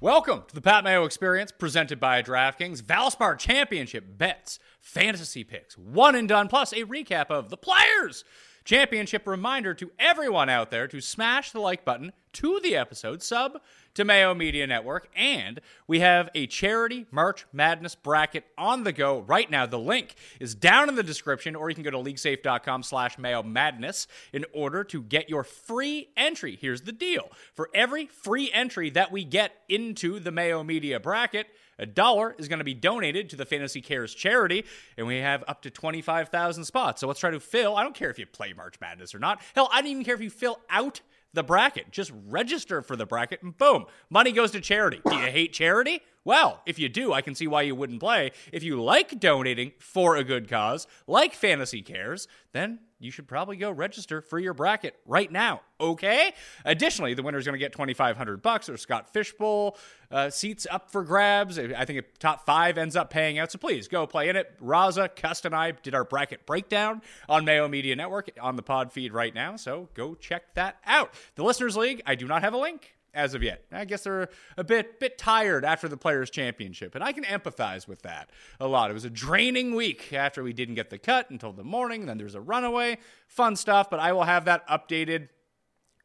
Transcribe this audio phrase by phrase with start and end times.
[0.00, 2.82] Welcome to the Pat Mayo Experience, presented by DraftKings.
[2.82, 8.22] Valspar Championship bets, fantasy picks, one and done, plus a recap of the players.
[8.68, 13.62] Championship reminder to everyone out there to smash the like button to the episode, sub
[13.94, 19.20] to Mayo Media Network, and we have a charity March Madness bracket on the go
[19.20, 19.64] right now.
[19.64, 23.42] The link is down in the description, or you can go to leaguesafe.com slash Mayo
[23.42, 26.58] Madness in order to get your free entry.
[26.60, 27.32] Here's the deal.
[27.54, 31.46] For every free entry that we get into the Mayo Media bracket,
[31.78, 34.64] a dollar is going to be donated to the Fantasy Cares charity,
[34.96, 37.00] and we have up to 25,000 spots.
[37.00, 37.76] So let's try to fill.
[37.76, 39.40] I don't care if you play March Madness or not.
[39.54, 41.00] Hell, I don't even care if you fill out
[41.34, 41.90] the bracket.
[41.90, 45.00] Just register for the bracket, and boom, money goes to charity.
[45.08, 46.00] Do you hate charity?
[46.24, 48.32] Well, if you do, I can see why you wouldn't play.
[48.52, 53.56] If you like donating for a good cause, like Fantasy Cares, then you should probably
[53.56, 55.60] go register for your bracket right now.
[55.80, 56.32] Okay.
[56.64, 59.76] Additionally, the winner is going to get twenty five hundred bucks or Scott Fish Bowl
[60.10, 61.58] uh, seats up for grabs.
[61.58, 63.52] I think a top five ends up paying out.
[63.52, 64.58] So please go play in it.
[64.60, 68.92] Raza, Cust, and I did our bracket breakdown on Mayo Media Network on the pod
[68.92, 69.56] feed right now.
[69.56, 71.14] So go check that out.
[71.36, 73.64] The Listeners League, I do not have a link as of yet.
[73.72, 77.88] I guess they're a bit bit tired after the Players Championship, and I can empathize
[77.88, 78.30] with that
[78.60, 78.90] a lot.
[78.90, 82.06] It was a draining week after we didn't get the cut until the morning.
[82.06, 83.90] Then there's a runaway, fun stuff.
[83.90, 85.28] But I will have that updated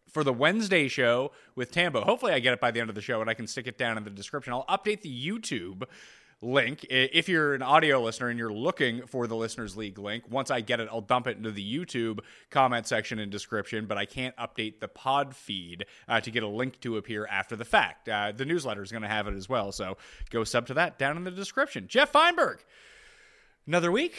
[0.09, 2.01] for the Wednesday show with Tambo.
[2.01, 3.77] Hopefully, I get it by the end of the show, and I can stick it
[3.77, 4.53] down in the description.
[4.53, 5.83] I'll update the YouTube
[6.43, 6.85] link.
[6.89, 10.61] If you're an audio listener and you're looking for the Listeners League link, once I
[10.61, 12.19] get it, I'll dump it into the YouTube
[12.51, 16.47] comment section and description, but I can't update the pod feed uh, to get a
[16.47, 18.09] link to appear after the fact.
[18.09, 19.97] Uh, the newsletter is going to have it as well, so
[20.29, 21.87] go sub to that down in the description.
[21.87, 22.59] Jeff Feinberg,
[23.65, 24.15] another week,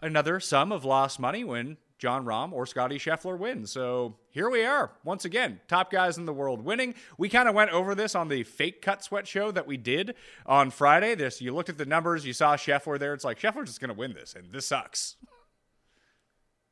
[0.00, 3.66] another sum of lost money when Jon Rahm or Scotty Scheffler win.
[3.66, 6.94] So here we are, once again, top guys in the world winning.
[7.18, 10.14] We kind of went over this on the fake cut sweat show that we did
[10.46, 11.14] on Friday.
[11.14, 13.12] This you looked at the numbers, you saw Scheffler there.
[13.12, 15.16] It's like Scheffler's just going to win this, and this sucks.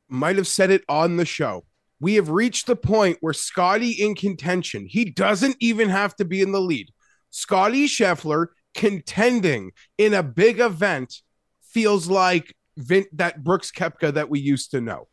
[0.08, 1.66] Might have said it on the show.
[2.00, 4.86] We have reached the point where Scotty in contention.
[4.88, 6.88] He doesn't even have to be in the lead.
[7.28, 11.20] Scotty Scheffler contending in a big event
[11.62, 15.08] feels like Vin- that Brooks Koepka that we used to know.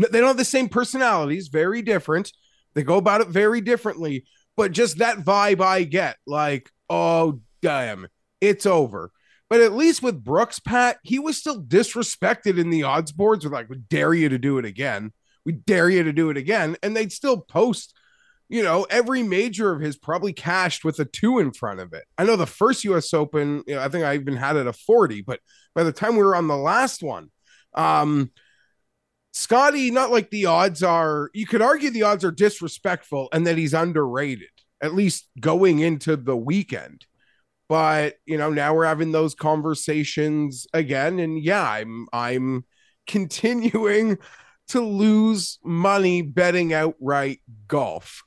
[0.00, 2.32] They don't have the same personalities, very different.
[2.74, 4.24] They go about it very differently,
[4.56, 8.08] but just that vibe I get like, oh, damn,
[8.40, 9.10] it's over.
[9.48, 13.52] But at least with Brooks, Pat, he was still disrespected in the odds boards with
[13.52, 15.12] like, we dare you to do it again.
[15.44, 16.76] We dare you to do it again.
[16.84, 17.92] And they'd still post,
[18.48, 22.04] you know, every major of his probably cashed with a two in front of it.
[22.16, 24.72] I know the first US Open, you know, I think I even had it a
[24.72, 25.40] 40, but
[25.74, 27.30] by the time we were on the last one,
[27.74, 28.30] um,
[29.32, 33.58] Scotty, not like the odds are, you could argue the odds are disrespectful and that
[33.58, 34.50] he's underrated,
[34.82, 37.06] at least going into the weekend.
[37.68, 41.20] But you know, now we're having those conversations again.
[41.20, 42.64] And yeah, I'm I'm
[43.06, 44.18] continuing
[44.68, 48.24] to lose money betting outright golf.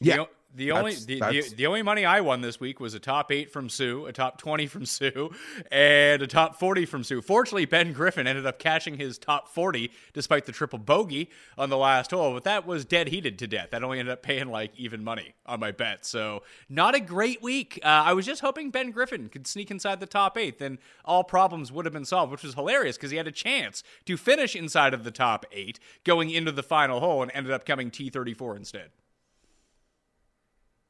[0.00, 0.24] Yeah.
[0.52, 2.98] The only That's- the, that's- the, the only money I won this week was a
[2.98, 5.30] top eight from Sue, a top twenty from Sue,
[5.70, 7.22] and a top forty from Sue.
[7.22, 11.76] Fortunately, Ben Griffin ended up catching his top forty despite the triple bogey on the
[11.76, 13.70] last hole, but that was dead heated to death.
[13.70, 16.04] That only ended up paying like even money on my bet.
[16.04, 17.78] So not a great week.
[17.84, 21.22] Uh, I was just hoping Ben Griffin could sneak inside the top eight, then all
[21.22, 24.56] problems would have been solved, which was hilarious because he had a chance to finish
[24.56, 28.10] inside of the top eight going into the final hole and ended up coming T
[28.10, 28.90] thirty four instead.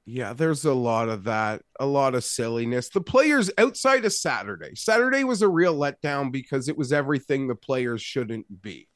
[0.06, 2.88] Yeah, there's a lot of that, a lot of silliness.
[2.88, 7.54] The players outside of Saturday, Saturday was a real letdown because it was everything the
[7.54, 8.88] players shouldn't be.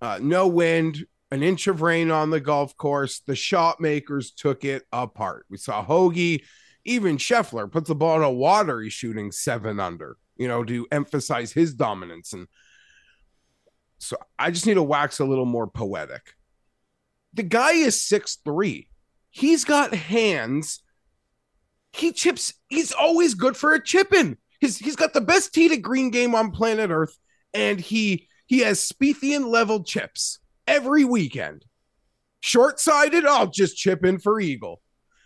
[0.00, 3.20] Uh, no wind, an inch of rain on the golf course.
[3.20, 5.46] The shot makers took it apart.
[5.48, 6.42] We saw Hoagie,
[6.84, 8.80] even Scheffler puts the ball in a water.
[8.80, 12.32] He's shooting seven under, you know, to emphasize his dominance.
[12.32, 12.48] And
[13.98, 16.34] so I just need to wax a little more poetic.
[17.34, 18.88] The guy is six three
[19.32, 20.80] he's got hands.
[21.92, 22.54] He chips.
[22.68, 24.38] He's always good for a chip in.
[24.60, 27.18] He's he's got the best tee to green game on planet Earth,
[27.52, 30.38] and he he has Spiethian level chips
[30.68, 31.64] every weekend.
[32.40, 34.80] Short sighted, I'll just chip in for eagle.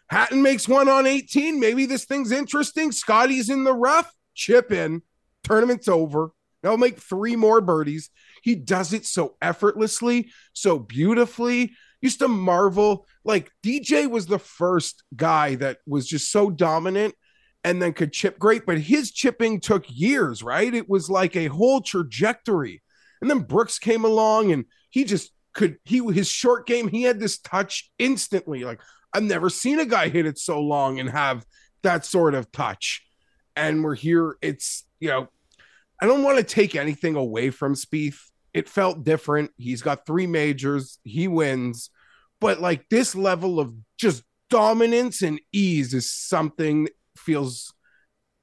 [0.08, 1.58] Hatton makes one on 18.
[1.58, 2.92] Maybe this thing's interesting.
[2.92, 4.12] Scotty's in the rough.
[4.34, 5.02] Chip in.
[5.42, 6.30] Tournament's over.
[6.62, 8.10] They'll make three more birdies.
[8.42, 11.72] He does it so effortlessly, so beautifully.
[12.06, 13.04] Used to marvel.
[13.24, 17.16] Like DJ was the first guy that was just so dominant
[17.64, 20.72] and then could chip great, but his chipping took years, right?
[20.72, 22.80] It was like a whole trajectory.
[23.20, 27.18] And then Brooks came along and he just could he his short game, he had
[27.18, 28.62] this touch instantly.
[28.62, 28.80] Like
[29.12, 31.44] I've never seen a guy hit it so long and have
[31.82, 33.02] that sort of touch.
[33.56, 34.36] And we're here.
[34.40, 35.26] It's you know,
[36.00, 38.20] I don't want to take anything away from Spieth.
[38.54, 39.50] It felt different.
[39.56, 41.00] He's got three majors.
[41.02, 41.90] He wins,
[42.40, 47.72] but like this level of just dominance and ease is something feels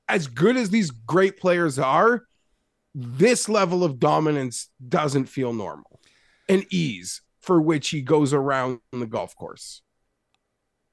[0.10, 2.24] as good as these great players are.
[2.95, 6.00] This level of dominance doesn't feel normal,
[6.48, 9.81] and ease for which he goes around the golf course.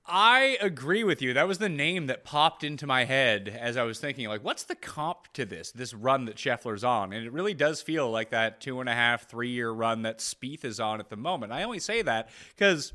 [0.06, 1.34] I agree with you.
[1.34, 4.64] That was the name that popped into my head as I was thinking, like, what's
[4.64, 7.12] the comp to this, this run that Scheffler's on?
[7.12, 10.18] And it really does feel like that two and a half, three year run that
[10.18, 11.52] Spieth is on at the moment.
[11.52, 12.92] I only say that because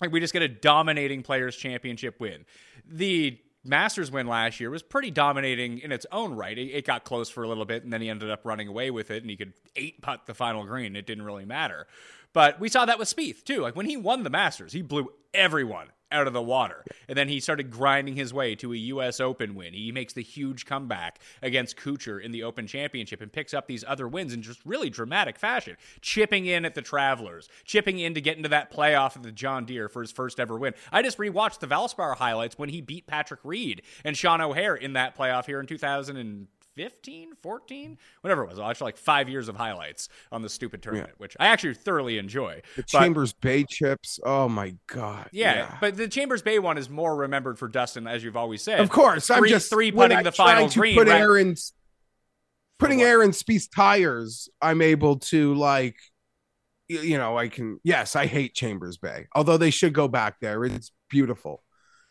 [0.00, 2.44] like we just get a dominating players championship win.
[2.86, 6.58] The Masters win last year was pretty dominating in its own right.
[6.58, 8.90] It, it got close for a little bit, and then he ended up running away
[8.90, 10.96] with it, and he could eight putt the final green.
[10.96, 11.86] It didn't really matter.
[12.32, 13.60] But we saw that with Spieth too.
[13.60, 16.84] Like when he won the Masters, he blew everyone out of the water.
[17.08, 19.74] And then he started grinding his way to a US Open win.
[19.74, 23.84] He makes the huge comeback against Kuchar in the Open Championship and picks up these
[23.86, 25.76] other wins in just really dramatic fashion.
[26.00, 29.64] Chipping in at the Travelers, chipping in to get into that playoff at the John
[29.64, 30.74] Deere for his first ever win.
[30.92, 34.92] I just rewatched the Valspar highlights when he beat Patrick Reed and Sean O'Hair in
[34.94, 38.58] that playoff here in 2000 15, 14, whatever it was.
[38.58, 42.18] I watched like five years of highlights on the stupid tournament, which I actually thoroughly
[42.18, 42.62] enjoy.
[42.76, 44.18] The But- Chambers Bay chips.
[44.24, 45.28] Oh my god.
[45.32, 48.80] yeah, but the Chambers Bay one is more remembered for Dustin, as you've always said.
[48.80, 50.96] of course, I'm just three putting I the final to green.
[50.96, 51.72] Put right- Aaron's
[52.78, 53.06] putting what?
[53.06, 54.48] Aaron Spieth's tires.
[54.60, 55.96] I'm able to like,
[56.88, 57.78] you know, I can.
[57.84, 60.64] Yes, I hate Chambers Bay, although they should go back there.
[60.64, 61.62] It's beautiful.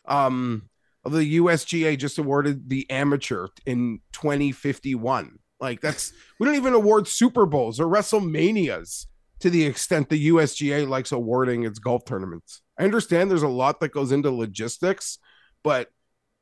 [0.06, 0.68] Um,
[1.04, 5.38] the USGA just awarded the amateur in 2051.
[5.60, 9.06] Like that's we don't even award Super Bowls or WrestleManias
[9.40, 12.62] to the extent the USGA likes awarding its golf tournaments.
[12.78, 15.18] I understand there's a lot that goes into logistics,
[15.64, 15.88] but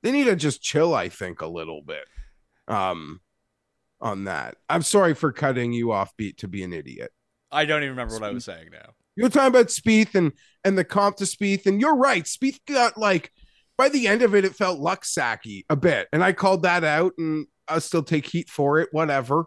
[0.03, 2.05] they need to just chill, I think, a little bit.
[2.69, 3.21] Um
[4.03, 4.57] on that.
[4.69, 7.11] I'm sorry for cutting you off beat to be an idiot.
[7.53, 8.95] I don't even remember what I was saying now.
[9.17, 10.33] You were talking about Spieth and
[10.65, 12.25] and the comp to Spieth, and you're right.
[12.25, 13.33] Spieth got like
[13.81, 16.85] by the end of it, it felt luck sacky a bit, and I called that
[16.85, 19.47] out, and I'll still take heat for it, whatever.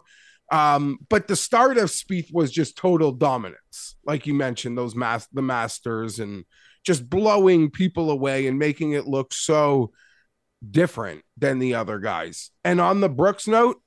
[0.50, 5.28] Um, but the start of Spieth was just total dominance, like you mentioned, those mas-
[5.32, 6.44] the Masters and
[6.82, 9.92] just blowing people away and making it look so
[10.68, 12.50] different than the other guys.
[12.64, 13.80] And on the Brooks note,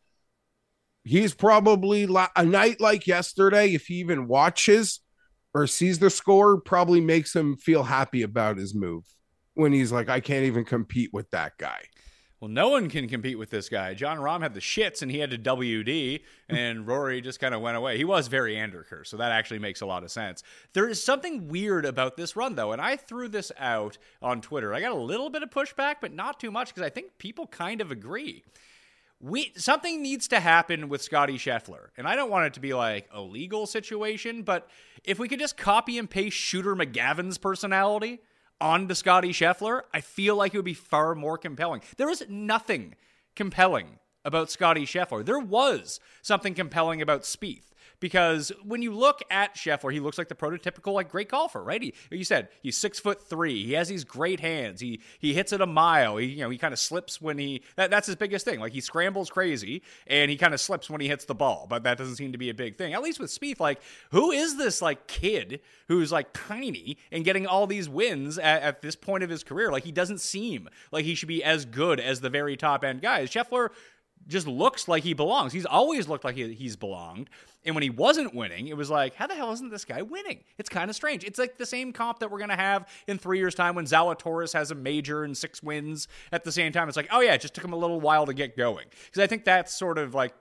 [1.04, 5.02] he's probably la- a night like yesterday, if he even watches
[5.54, 9.04] or sees the score, probably makes him feel happy about his move
[9.58, 11.82] when he's like, I can't even compete with that guy.
[12.40, 13.96] Well, no one can compete with this guy.
[13.96, 17.62] Jon Rahm had the shits and he had to WD, and Rory just kind of
[17.62, 17.98] went away.
[17.98, 20.44] He was very Anderker, so that actually makes a lot of sense.
[20.74, 24.72] There is something weird about this run, though, and I threw this out on Twitter.
[24.72, 27.48] I got a little bit of pushback, but not too much because I think people
[27.48, 28.44] kind of agree.
[29.20, 32.76] We something needs to happen with Scotty Scheffler, and I don't want it to be
[32.76, 34.70] like a legal situation, but
[35.04, 38.20] if we could just copy and paste Shooter McGavin's personality
[38.60, 41.82] on to Scotty Scheffler, I feel like it would be far more compelling.
[41.98, 42.96] There is nothing
[43.36, 45.26] compelling about Scotty Scheffler.
[45.26, 50.28] There was something compelling about Spieth because when you look at Scheffler, he looks like
[50.28, 51.82] the prototypical like great golfer, right?
[51.82, 53.66] He, you said he's six foot three.
[53.66, 54.82] He has these great hands.
[54.82, 56.18] He he hits it a mile.
[56.18, 58.60] He you know he kind of slips when he that, that's his biggest thing.
[58.60, 61.84] Like he scrambles crazy and he kind of slips when he hits the ball, but
[61.84, 62.94] that doesn't seem to be a big thing.
[62.94, 67.48] At least with Spieth, like who is this like kid who's like tiny and getting
[67.48, 69.72] all these wins at, at this point of his career?
[69.72, 73.02] Like he doesn't seem like he should be as good as the very top end
[73.02, 73.30] guys.
[73.30, 73.70] Scheffler
[74.28, 75.54] just looks like he belongs.
[75.54, 77.30] He's always looked like he, he's belonged.
[77.66, 80.44] And when he wasn't winning, it was like, how the hell isn't this guy winning?
[80.58, 81.24] It's kind of strange.
[81.24, 83.86] It's like the same comp that we're going to have in three years' time when
[83.86, 86.88] Zalatoris has a major and six wins at the same time.
[86.88, 88.86] It's like, oh, yeah, it just took him a little while to get going.
[89.06, 90.34] Because I think that's sort of like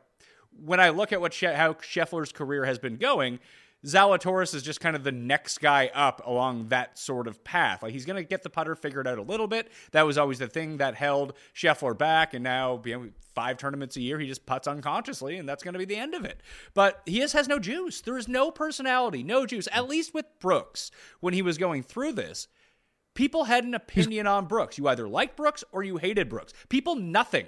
[0.64, 3.40] when I look at what she- how Scheffler's career has been going,
[3.86, 7.82] Zalatoris is just kind of the next guy up along that sort of path.
[7.82, 9.70] Like he's going to get the putter figured out a little bit.
[9.92, 13.96] That was always the thing that held Scheffler back, and now you know, five tournaments
[13.96, 16.40] a year he just puts unconsciously, and that's going to be the end of it.
[16.74, 18.00] But he just has no juice.
[18.00, 19.68] There is no personality, no juice.
[19.70, 20.90] At least with Brooks,
[21.20, 22.48] when he was going through this,
[23.14, 24.78] people had an opinion on Brooks.
[24.78, 26.52] You either liked Brooks or you hated Brooks.
[26.68, 27.46] People nothing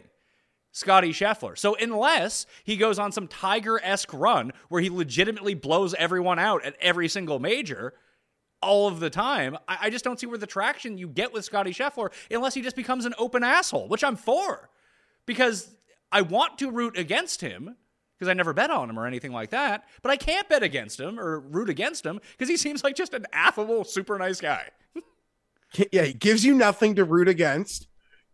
[0.73, 1.57] Scotty Scheffler.
[1.57, 6.65] So unless he goes on some Tiger esque run where he legitimately blows everyone out
[6.65, 7.95] at every single major
[8.61, 11.45] all of the time, I, I just don't see where the traction you get with
[11.45, 14.71] Scotty Scheffler unless he just becomes an open asshole, which I'm for.
[15.27, 15.75] Because
[16.11, 17.77] I want to root against him
[18.19, 20.99] because I never bet on him or anything like that, but I can't bet against
[20.99, 24.71] him or root against him because he seems like just an affable, super nice guy.
[25.93, 27.88] yeah, he gives you nothing to root against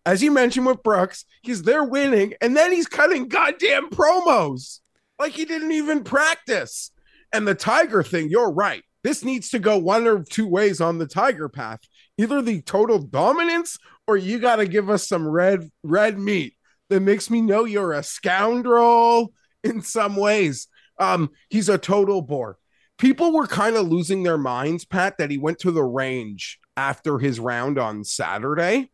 [0.06, 4.80] as you mentioned with Brooks, he's there winning, and then he's cutting goddamn promos
[5.18, 6.90] like he didn't even practice.
[7.32, 8.82] And the Tiger thing, you're right.
[9.02, 11.80] This needs to go one or two ways on the Tiger path.
[12.18, 16.54] Either the total dominance, or you got to give us some red red meat
[16.90, 19.32] that makes me know you're a scoundrel
[19.62, 20.68] in some ways.
[20.98, 22.58] Um, he's a total bore.
[22.98, 27.18] People were kind of losing their minds, Pat, that he went to the range after
[27.18, 28.90] his round on Saturday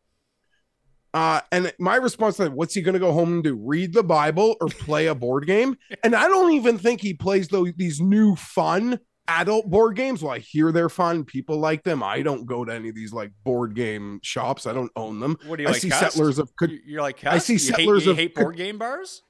[1.13, 3.55] uh, and my response to that, what's he going to go home and do?
[3.61, 5.77] Read the Bible or play a board game?
[6.05, 10.23] And I don't even think he plays those, these new fun adult board games.
[10.23, 11.25] Well, I hear they're fun.
[11.25, 12.03] People like them.
[12.03, 14.67] I don't go to any of these like board game shops.
[14.67, 15.37] I don't own them.
[15.47, 15.81] What do you I like?
[15.81, 16.15] see cussed?
[16.15, 16.55] settlers of.
[16.57, 19.23] Could, You're like, I see you settlers hate, you of- hate board game bars.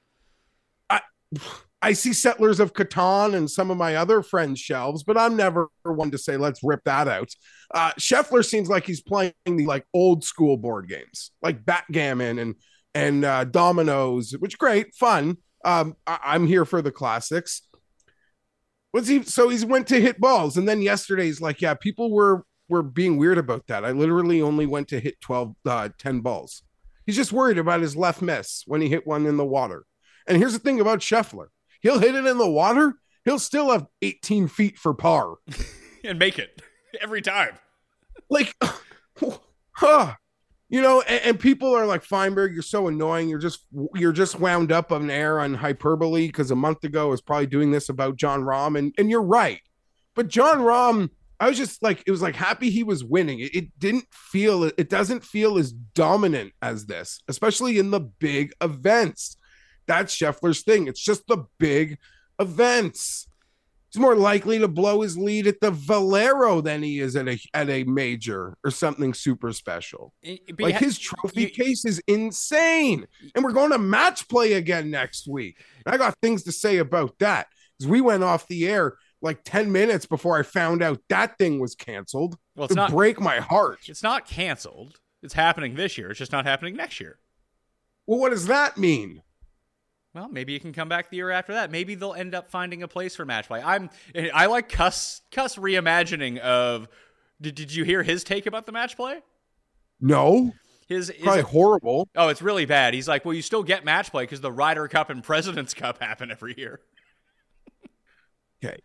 [0.88, 1.00] I
[1.92, 6.10] see settlers of Catan and some of my other friends' shelves, but I'm never one
[6.10, 7.30] to say let's rip that out.
[7.75, 12.54] Uh, Scheffler seems like he's playing the like old school board games, like backgammon and
[12.94, 15.37] and uh, dominoes, which great fun.
[15.64, 17.62] Um, I- I'm here for the classics.
[18.92, 19.22] What's he?
[19.22, 22.82] So he's went to hit balls, and then yesterday he's like, yeah, people were were
[22.82, 23.84] being weird about that.
[23.84, 26.62] I literally only went to hit 12, uh, 10 balls.
[27.04, 29.84] He's just worried about his left miss when he hit one in the water.
[30.28, 31.49] And here's the thing about Scheffler
[31.80, 32.94] he'll hit it in the water,
[33.25, 35.37] he'll still have 18 feet for par.
[36.04, 36.62] and make it
[37.00, 37.58] every time.
[38.28, 38.54] Like,
[39.72, 40.14] huh.
[40.68, 43.28] You know, and, and people are like, Feinberg, you're so annoying.
[43.28, 47.10] You're just you're just wound up on air on hyperbole because a month ago I
[47.10, 49.60] was probably doing this about Jon Rahm, and and you're right.
[50.14, 53.40] But Jon Rahm, I was just like, it was like happy he was winning.
[53.40, 58.52] It, it didn't feel, it doesn't feel as dominant as this, especially in the big
[58.60, 59.37] events.
[59.90, 60.87] That's Scheffler's thing.
[60.87, 61.99] It's just the big
[62.38, 63.26] events.
[63.92, 67.40] He's more likely to blow his lead at the Valero than he is at a
[67.54, 70.12] at a major or something super special.
[70.23, 73.06] But Like ha- his trophy you- case is insane.
[73.35, 75.56] And we're going to match play again next week.
[75.85, 77.49] And I got things to say about that.
[77.76, 81.59] Because we went off the air like 10 minutes before I found out that thing
[81.59, 82.37] was canceled.
[82.54, 83.80] Well, it's to not- break my heart.
[83.88, 85.00] it's not canceled.
[85.25, 86.11] It's happening this year.
[86.11, 87.18] It's just not happening next year.
[88.06, 89.23] Well, what does that mean?
[90.14, 91.71] Well, maybe you can come back the year after that.
[91.71, 93.62] Maybe they'll end up finding a place for match play.
[93.62, 93.90] I'm
[94.35, 96.88] I like Cuss Cuss reimagining of
[97.40, 99.21] did, did you hear his take about the match play?
[100.00, 100.52] No,
[100.88, 102.09] His, his probably horrible.
[102.17, 102.95] Oh, it's really bad.
[102.95, 106.02] He's like, "Well, you still get match play because the Ryder Cup and President's Cup
[106.02, 106.81] happen every year."
[108.62, 108.83] Okay.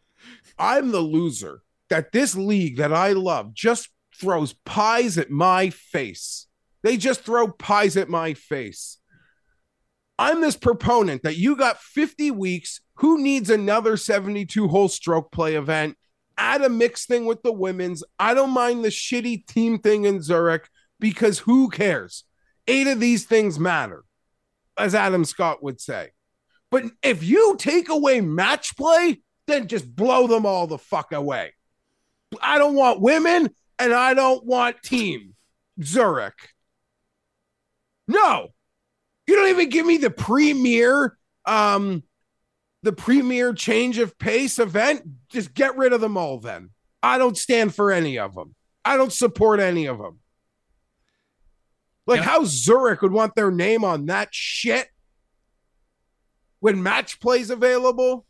[0.57, 6.47] I'm the loser that this league that I love just throws pies at my face.
[6.81, 8.99] They just throw pies at my face.
[10.17, 12.81] I'm this proponent that you got 50 weeks.
[12.95, 15.97] Who needs another 72 hole stroke play event?
[16.37, 18.03] Add a mix thing with the women's.
[18.19, 20.69] I don't mind the shitty team thing in Zurich
[20.99, 22.23] because who cares?
[22.67, 24.03] Eight of these things matter,
[24.77, 26.11] as Adam Scott would say.
[26.71, 31.53] But if you take away match play, then just blow them all the fuck away.
[32.41, 33.49] I don't want women.
[33.79, 35.35] and I don't want team
[35.83, 36.49] Zurich.
[38.07, 38.49] No.
[39.27, 42.03] You don't even give me the premier um
[42.83, 45.03] the premier change of pace event.
[45.29, 46.69] Just get rid of them all then.
[47.01, 48.53] I don't stand for any of them.
[48.83, 50.19] I don't support any of them.
[52.05, 52.25] Like Yeah.
[52.25, 54.87] how Zurich would want their name on that shit
[56.59, 58.25] when match plays available.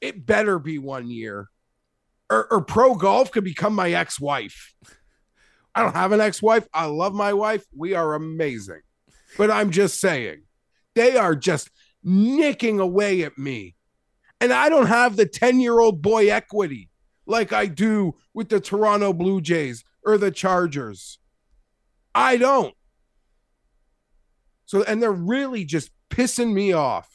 [0.00, 1.48] It better be one year.
[2.28, 4.74] Or, or pro golf could become my ex-wife.
[5.74, 6.66] I don't have an ex-wife.
[6.74, 7.64] I love my wife.
[7.76, 8.80] We are amazing.
[9.36, 10.42] But I'm just saying,
[10.94, 11.70] they are just
[12.02, 13.74] nicking away at me.
[14.40, 16.90] And I don't have the 10-year-old boy equity
[17.26, 21.18] like I do with the Toronto Blue Jays or the Chargers.
[22.14, 22.74] I don't.
[24.66, 27.10] So, and they're really just pissing me off.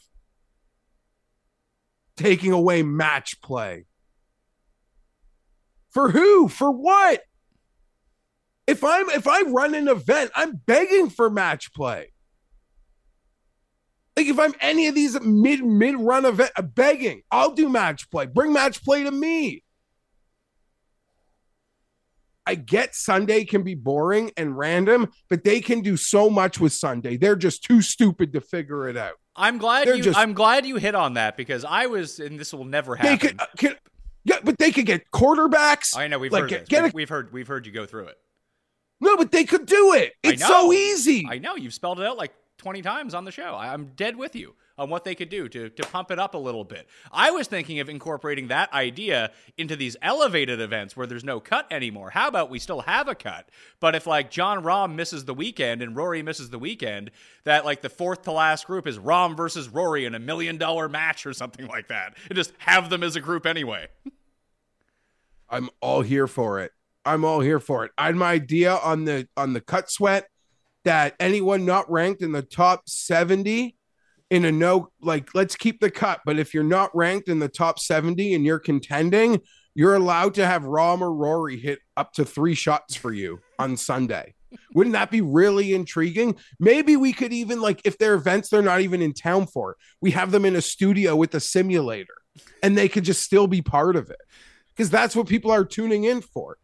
[2.17, 3.85] Taking away match play.
[5.89, 6.47] For who?
[6.47, 7.23] For what?
[8.67, 12.10] If I'm if I run an event, I'm begging for match play.
[14.21, 18.09] Like if I'm any of these mid mid run event, I'm begging, I'll do match
[18.11, 18.27] play.
[18.27, 19.63] Bring match play to me.
[22.45, 26.73] I get Sunday can be boring and random, but they can do so much with
[26.73, 27.17] Sunday.
[27.17, 29.13] They're just too stupid to figure it out.
[29.35, 30.03] I'm glad They're you.
[30.03, 33.09] just- I'm glad you hit on that because I was, and this will never They
[33.09, 33.29] happen.
[33.29, 33.75] could, uh, can,
[34.23, 35.95] yeah, but they could get quarterbacks.
[35.97, 37.31] I know we've like, heard get- get We've, a- we've heard.
[37.33, 38.17] We've heard you go through it.
[38.99, 40.13] no, but they could do it.
[40.23, 41.25] I It's so easy.
[41.29, 43.55] I know you've spelled it out like 20 times on the show.
[43.55, 46.37] I'm dead with you on what they could do to, to pump it up a
[46.37, 46.87] little bit.
[47.11, 51.65] I was thinking of incorporating that idea into these elevated events where there's no cut
[51.71, 52.11] anymore.
[52.11, 53.49] How about we still have a cut?
[53.79, 57.09] But if like Jon Rahm misses the weekend and Rory misses the weekend,
[57.45, 60.87] that like the fourth to last group is Rahm versus Rory in a million dollar
[60.87, 62.15] match or something like that.
[62.29, 63.87] And just have them as a group anyway.
[65.49, 66.73] I'm all here for it.
[67.03, 67.91] I'm all here for it.
[67.97, 70.27] I had my idea on the on the cut sweat
[70.83, 73.75] that anyone not ranked in the top 70
[74.29, 77.49] in a no like let's keep the cut, but if you're not ranked in the
[77.49, 79.41] top 70 and you're contending,
[79.75, 83.77] you're allowed to have Rahm or Rory hit up to 3 shots for you on
[83.77, 84.33] Sunday.
[84.73, 86.35] Wouldn't that be really intriguing?
[86.59, 90.11] Maybe we could even like if they're events they're not even in town for, we
[90.11, 92.15] have them in a studio with a simulator
[92.63, 94.21] and they could just still be part of it
[94.75, 96.57] because that's what people are tuning in for.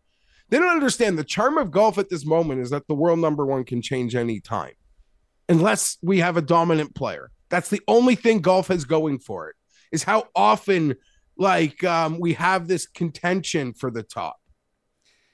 [0.49, 3.45] They don't understand the charm of golf at this moment is that the world number
[3.45, 4.73] one can change any time,
[5.49, 7.31] unless we have a dominant player.
[7.49, 9.55] That's the only thing golf has going for it.
[9.91, 10.95] Is how often
[11.37, 14.37] like um, we have this contention for the top.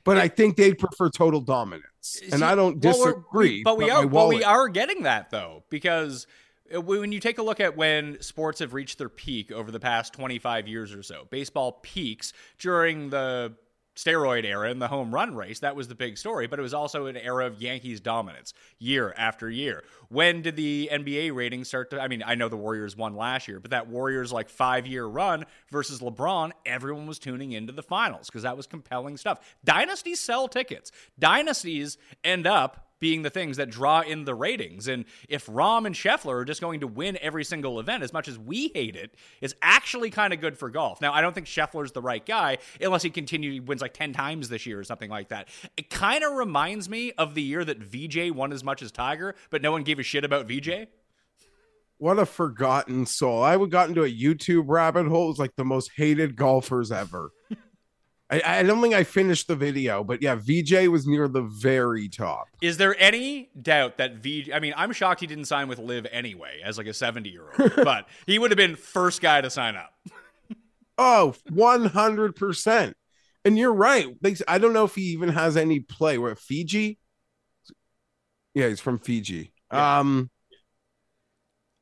[0.04, 3.50] But I think they'd prefer total dominance, and See, I don't well, disagree.
[3.60, 6.28] we- but we are, but we are getting that though, because
[6.76, 9.80] uh, when you take a look at when sports have reached their peak over the
[9.80, 13.54] past 25 years or so, baseball peaks during the
[13.96, 15.60] steroid era and the home run race.
[15.60, 19.14] That was the big story, but it was also an era of Yankees dominance year
[19.18, 19.84] after year.
[20.10, 22.02] When did the NBA ratings start to?
[22.02, 25.06] I mean, I know the Warriors won last year, but that Warriors like five year
[25.06, 29.40] run versus LeBron, everyone was tuning into the finals because that was compelling stuff.
[29.64, 30.92] Dynasties sell tickets.
[31.20, 34.88] Dynasties end up being the things that draw in the ratings.
[34.88, 38.30] And if Rahm and Scheffler are just going to win every single event, as much
[38.30, 41.02] as we hate it, it's actually kind of good for golf.
[41.02, 44.48] Now, I don't think Scheffler's the right guy unless he continues wins like 10 times
[44.48, 45.50] this year or something like that.
[45.76, 49.36] It kind of reminds me of the year that VJ won as much as Tiger,
[49.50, 50.88] but no one gave a shit about VJ.
[51.98, 53.44] what a forgotten soul.
[53.44, 55.26] I would got into a YouTube rabbit hole.
[55.26, 57.32] It was like the most hated golfers ever.
[58.34, 62.10] I, I don't think I finished the video, but yeah, VJ was near the very
[62.10, 62.48] top.
[62.62, 64.52] Is there any doubt that VJ?
[64.52, 67.44] I mean, I'm shocked he didn't sign with LIV anyway, as like a 70 year
[67.60, 69.94] old, but he would have been first guy to sign up.
[70.98, 72.94] Oh, 100%.
[73.46, 74.08] And you're right.
[74.22, 76.18] They, I don't know if he even has any play.
[76.18, 76.98] Where Fiji?
[78.56, 79.54] Yeah, he's from Fiji.
[79.72, 80.00] Yeah.
[80.00, 80.30] Um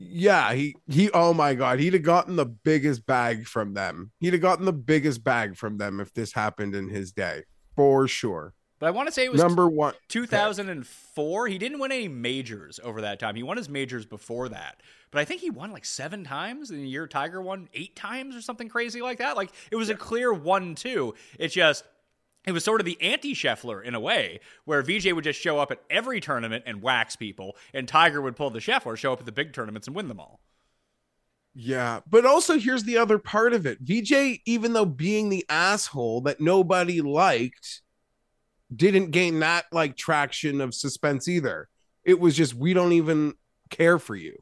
[0.10, 4.12] yeah, he he oh my god, he'd have gotten the biggest bag from them.
[4.20, 7.44] He'd have gotten the biggest bag from them if this happened in his day.
[7.76, 8.54] For sure.
[8.80, 9.94] But I want to say it was Number 1.
[10.08, 11.48] 2004.
[11.48, 13.36] He didn't win any majors over that time.
[13.36, 14.82] He won his majors before that.
[15.12, 18.36] But I think he won like seven times in the year Tiger won eight times
[18.36, 19.38] or something crazy like that.
[19.38, 21.14] Like it was a clear 1 2.
[21.38, 21.84] It's just.
[22.45, 25.60] It was sort of the anti Scheffler in a way, where VJ would just show
[25.60, 29.19] up at every tournament and wax people, and Tiger would pull the Scheffler, show up
[29.19, 30.39] at the big tournaments and win them all.
[31.54, 33.80] Yeah, but also here's the other part of it.
[33.82, 37.82] VJ, even though being the asshole that nobody liked,
[38.73, 41.67] didn't gain that like traction of suspense either.
[42.04, 43.34] It was just we don't even
[43.69, 44.38] care for you,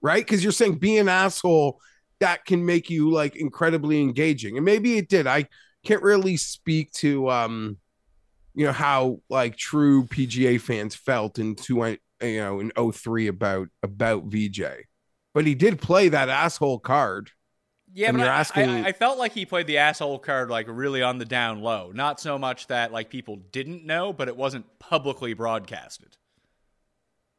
[0.00, 0.24] right?
[0.24, 1.80] Because you're saying be an asshole
[2.20, 5.26] that can make you like incredibly engaging, and maybe it did.
[5.26, 5.48] I
[5.84, 7.76] can't really speak to um
[8.54, 11.76] you know how like true PGA fans felt in two
[12.22, 14.62] you know in 03 about about VJ.
[15.34, 17.30] But he did play that asshole card.
[17.94, 20.50] Yeah, And but you're I, asking- I, I felt like he played the asshole card
[20.50, 21.90] like really on the down low.
[21.94, 26.16] Not so much that like people didn't know, but it wasn't publicly broadcasted.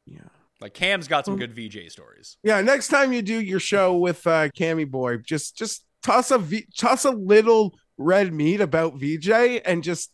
[0.06, 0.21] Yeah.
[0.60, 2.38] Like Cam's got some good VJ stories.
[2.43, 6.38] Yeah, next time you do your show with uh Cammy Boy, just just toss a
[6.38, 9.29] v- toss a little red meat about VJ
[9.65, 10.12] and just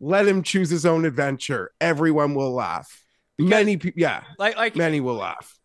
[0.00, 1.70] let him choose his own adventure.
[1.80, 3.04] Everyone will laugh.
[3.38, 5.58] Many people, yeah, Like like many will laugh.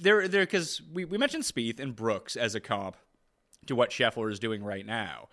[0.00, 2.96] there there because we, we mentioned Spieth and Brooks as a comp
[3.66, 5.28] to what Scheffler is doing right now.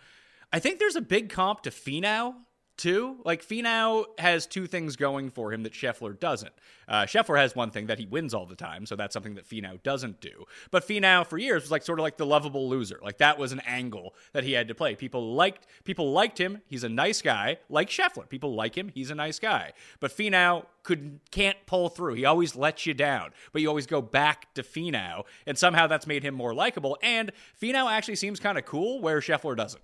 [0.53, 2.33] I think there's a big comp to Finau
[2.79, 3.17] too.
[3.23, 6.53] Like Finau has two things going for him that Scheffler doesn't.
[6.87, 9.47] Uh, Scheffler has one thing that he wins all the time, so that's something that
[9.47, 10.45] Finau doesn't do.
[10.71, 12.99] But Finau for years was like sort of like the lovable loser.
[13.03, 14.95] Like that was an angle that he had to play.
[14.95, 16.61] People liked people liked him.
[16.65, 18.27] He's a nice guy, like Scheffler.
[18.27, 18.89] People like him.
[18.89, 19.73] He's a nice guy.
[19.99, 22.15] But Finau could can't pull through.
[22.15, 23.31] He always lets you down.
[23.51, 26.97] But you always go back to Finau, and somehow that's made him more likable.
[27.03, 29.83] And Finau actually seems kind of cool, where Scheffler doesn't.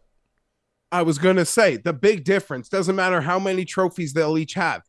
[0.96, 4.82] I was gonna say the big difference doesn't matter how many trophies they'll each have.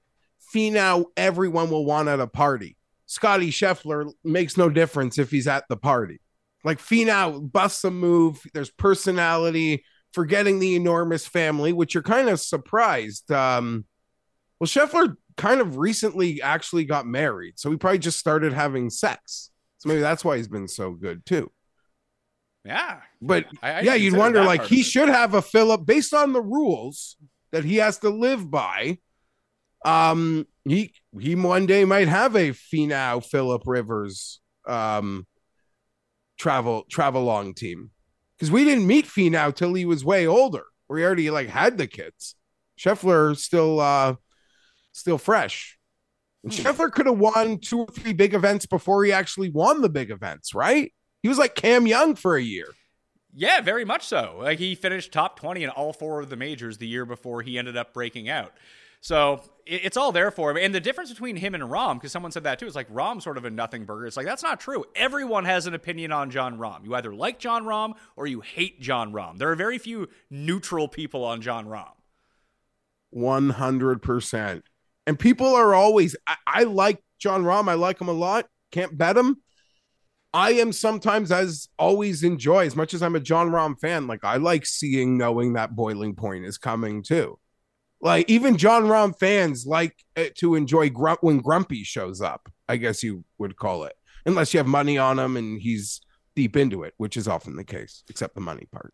[0.55, 2.77] Finau, everyone will want at a party.
[3.07, 6.21] Scotty Scheffler makes no difference if he's at the party.
[6.63, 8.41] Like Finau busts a move.
[8.55, 9.85] There's personality.
[10.13, 13.31] Forgetting the enormous family, which you're kind of surprised.
[13.33, 13.85] Um,
[14.61, 19.51] well, Scheffler kind of recently actually got married, so he probably just started having sex.
[19.79, 21.51] So maybe that's why he's been so good too.
[22.67, 26.33] Yeah, But I- I yeah, you'd wonder like he should have a Philip based on
[26.33, 27.17] the rules
[27.53, 28.99] that he has to live by.
[29.85, 35.27] Um, he he one day might have a Finau Philip Rivers um
[36.39, 37.91] travel travel long team
[38.37, 40.65] because we didn't meet Finau till he was way older.
[40.89, 42.35] We already like had the kids.
[42.79, 44.17] Scheffler still uh
[44.93, 45.79] still fresh.
[46.43, 46.63] And Hmm.
[46.67, 50.11] Scheffler could have won two or three big events before he actually won the big
[50.11, 50.93] events, right?
[51.27, 52.69] He was like Cam Young for a year.
[53.35, 54.37] Yeah, very much so.
[54.39, 57.59] Like he finished top 20 in all four of the majors the year before he
[57.59, 58.53] ended up breaking out.
[59.01, 60.57] So it's all there for him.
[60.57, 63.25] And the difference between him and Rahm, because someone said that too, is like Rahm's
[63.25, 64.07] sort of a nothing burger.
[64.07, 64.85] It's like that's not true.
[64.95, 66.85] Everyone has an opinion on Jon Rahm.
[66.85, 69.39] You either like Jon Rahm or you hate Jon Rahm.
[69.39, 71.91] There are very few neutral people on Jon Rahm.
[73.13, 74.63] 100%.
[75.09, 77.69] And people are always, I, I like Jon Rahm.
[77.69, 78.49] I like him a lot.
[78.71, 79.39] Can't bet him.
[80.33, 84.07] I am sometimes, as always, enjoy as much as I'm a Jon Rahm fan.
[84.07, 87.39] Like, I like seeing, knowing that boiling point is coming too.
[88.01, 93.03] Like, even Jon Rahm fans like eh, to enjoy when Grumpy shows up, I guess
[93.03, 93.95] you would call it,
[94.27, 96.01] unless you have money on him and he's
[96.35, 98.93] deep into it, which is often the case, except the money part.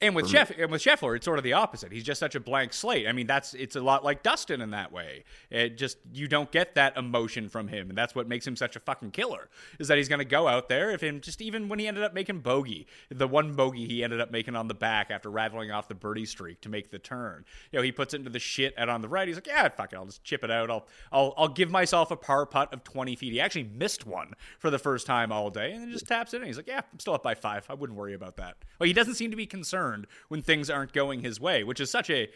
[0.00, 1.90] And with Sheff- and with Scheffler, it's sort of the opposite.
[1.90, 3.06] He's just such a blank slate.
[3.06, 5.24] I mean, that's it's a lot like Dustin in that way.
[5.50, 8.76] It just you don't get that emotion from him, and that's what makes him such
[8.76, 9.48] a fucking killer.
[9.78, 12.02] Is that he's going to go out there if him just even when he ended
[12.02, 15.70] up making bogey, the one bogey he ended up making on the back after rattling
[15.70, 17.44] off the birdie streak to make the turn.
[17.70, 19.26] You know, he puts it into the shit out on the right.
[19.28, 20.70] He's like, yeah, fuck it, I'll just chip it out.
[20.70, 23.32] I'll I'll I'll give myself a par putt of twenty feet.
[23.32, 26.42] He actually missed one for the first time all day, and then just taps it
[26.42, 26.46] in.
[26.48, 27.64] He's like, yeah, I'm still up by five.
[27.70, 28.56] I wouldn't worry about that.
[28.78, 29.83] Well, he doesn't seem to be concerned
[30.28, 32.28] when things aren't going his way, which is such a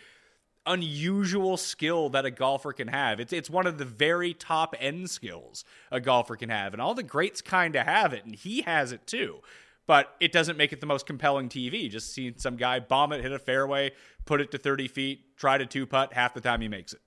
[0.66, 3.20] unusual skill that a golfer can have.
[3.20, 6.94] It's it's one of the very top end skills a golfer can have, and all
[6.94, 9.38] the greats kind of have it, and he has it too.
[9.86, 11.90] But it doesn't make it the most compelling TV.
[11.90, 13.92] Just seeing some guy bomb it, hit a fairway,
[14.26, 17.00] put it to 30 feet, try to two putt, half the time he makes it.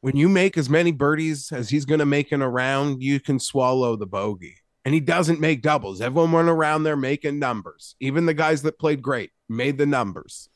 [0.00, 3.20] when you make as many birdies as he's going to make in a round, you
[3.20, 4.56] can swallow the bogey.
[4.84, 6.00] And he doesn't make doubles.
[6.00, 7.96] Everyone went around there making numbers.
[8.00, 10.48] Even the guys that played great made the numbers.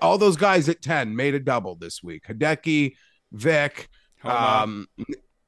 [0.00, 2.24] All those guys at 10 made a double this week.
[2.26, 2.94] Hideki,
[3.32, 3.88] Vic,
[4.22, 4.62] Homa.
[4.62, 4.86] um,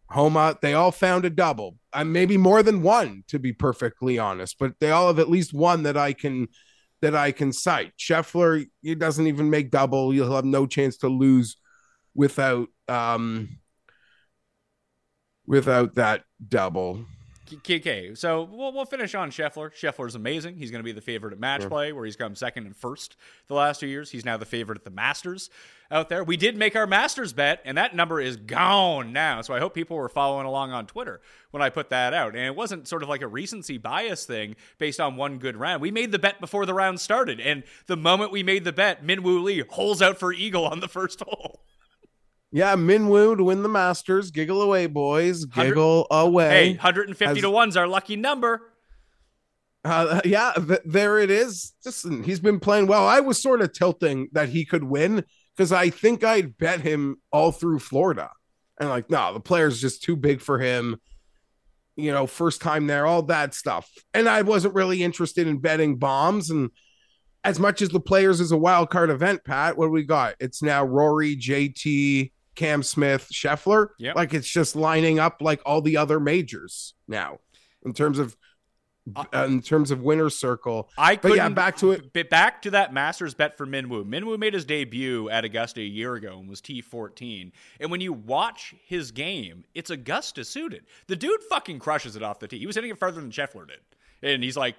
[0.09, 1.79] Homa, they all found a double.
[1.92, 5.55] Uh, maybe more than one, to be perfectly honest, but they all have at least
[5.55, 6.48] one that I can
[7.01, 7.92] that I can cite.
[7.98, 10.14] Scheffler, he doesn't even make double.
[10.14, 11.57] You'll have no chance to lose
[12.14, 13.59] without um
[15.46, 17.05] without that double.
[17.57, 19.73] Okay, so we'll, we'll finish on Scheffler.
[19.73, 20.57] Scheffler's amazing.
[20.57, 23.17] He's going to be the favorite at match play, where he's come second and first
[23.49, 24.11] the last two years.
[24.11, 25.51] He's now the favorite at the Masters
[25.91, 26.25] out there.
[26.25, 29.43] We did make our Masters bet, and that number is gone now.
[29.43, 32.35] So I hope people were following along on Twitter when I put that out.
[32.35, 35.83] And it wasn't sort of like a recency bias thing based on one good round.
[35.83, 39.05] We made the bet before the round started, and the moment we made the bet,
[39.05, 41.61] Min Minwoo Lee holes out for eagle on the first hole.
[42.53, 44.31] Yeah, Minwoo to win the Masters.
[44.31, 45.47] Giggle away, boys.
[45.47, 46.51] Giggle away.
[46.51, 48.73] Hey, 150 As- to 1's our lucky number.
[49.85, 51.73] Uh, yeah, th- there it is.
[51.85, 53.07] Listen, he's been playing well.
[53.07, 55.25] I was sort of tilting that he could win
[55.57, 58.31] because I think I'd bet him all through Florida.
[58.79, 61.01] And like, no, the player's just too big for him.
[61.97, 63.91] You know, first time there, all that stuff.
[64.15, 66.51] And I wasn't really interested in betting bombs.
[66.51, 66.71] And
[67.45, 70.35] as much as the players is a wild card event, Pat, what do we got?
[70.38, 73.88] It's now Rory, JT, Cam Smith, Scheffler.
[73.99, 74.17] Yep.
[74.17, 77.38] Like it's just lining up like all the other majors now
[77.85, 78.37] in terms of
[79.17, 80.88] uh, in terms of winner circle.
[80.97, 81.37] I But couldn't.
[81.38, 82.31] yeah, back to it.
[82.31, 84.05] Back to that Masters bet for Minwoo.
[84.05, 87.51] Minwoo made his debut at Augusta a year ago and was T14.
[87.81, 90.85] And when you watch his game, it's Augusta suited.
[91.09, 92.59] The dude fucking crushes it off the tee.
[92.59, 93.81] He was hitting it further than Scheffler did,
[94.23, 94.77] and he's like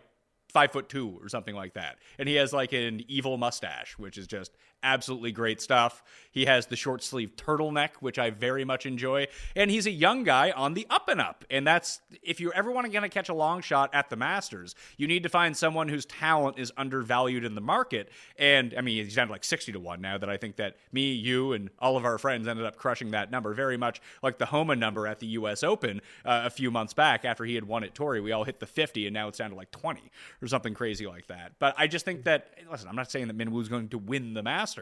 [0.54, 1.98] five foot two or something like that.
[2.18, 6.04] And he has like an evil mustache, which is just absolutely great stuff.
[6.32, 9.28] He has the short sleeve turtleneck, which I very much enjoy.
[9.56, 11.46] And he's a young guy on the up and up.
[11.50, 14.76] And that's if you ever want to get catch a long shot at the Masters,
[14.98, 18.10] you need to find someone whose talent is undervalued in the market.
[18.38, 20.78] And I mean, he's down to like 60 to 1 now that I think that
[20.92, 24.38] me, you, and all of our friends ended up crushing that number very much like
[24.38, 27.66] the Homa number at the US Open uh, a few months back after he had
[27.66, 28.20] won at Torrey.
[28.20, 30.02] We all hit the 50 and now it's down to like 20
[30.42, 31.54] or something crazy like that.
[31.60, 34.44] But I just think that, listen, I'm not saying that Minwoo's going to win the
[34.44, 34.73] Masters,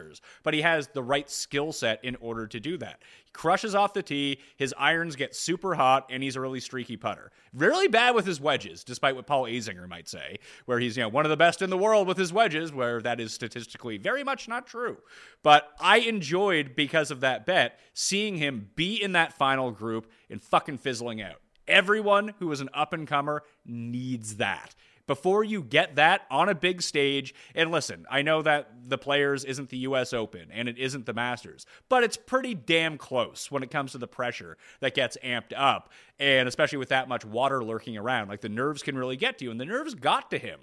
[0.42, 3.02] but he has the right skill set in order to do that.
[3.24, 6.96] He crushes off the tee, his irons get super hot, and he's a really streaky
[6.96, 7.30] putter.
[7.54, 11.08] Really bad with his wedges, despite what Paul Azinger might say, where he's you know
[11.08, 14.24] one of the best in the world with his wedges, where that is statistically very
[14.24, 14.98] much not true.
[15.42, 20.42] But I enjoyed because of that bet seeing him be in that final group and
[20.42, 21.36] fucking fizzling out.
[21.68, 24.74] Everyone who is an up and comer needs that
[25.06, 27.34] before you get that on a big stage.
[27.54, 31.12] And listen, I know that the Players isn't the US Open and it isn't the
[31.12, 35.52] Masters, but it's pretty damn close when it comes to the pressure that gets amped
[35.56, 35.90] up.
[36.18, 39.44] And especially with that much water lurking around, like the nerves can really get to
[39.44, 39.50] you.
[39.50, 40.60] And the nerves got to him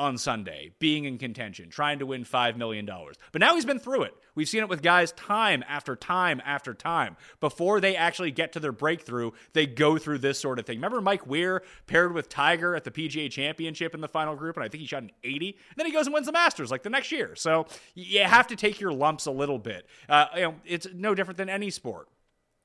[0.00, 2.86] on Sunday, being in contention, trying to win $5 million.
[2.86, 4.14] But now he's been through it.
[4.34, 7.18] We've seen it with guys time after time after time.
[7.38, 10.78] Before they actually get to their breakthrough, they go through this sort of thing.
[10.78, 14.64] Remember Mike Weir paired with Tiger at the PGA Championship in the final group, and
[14.64, 15.48] I think he shot an 80.
[15.50, 17.34] And then he goes and wins the Masters like the next year.
[17.36, 19.86] So you have to take your lumps a little bit.
[20.08, 22.08] Uh, you know, it's no different than any sport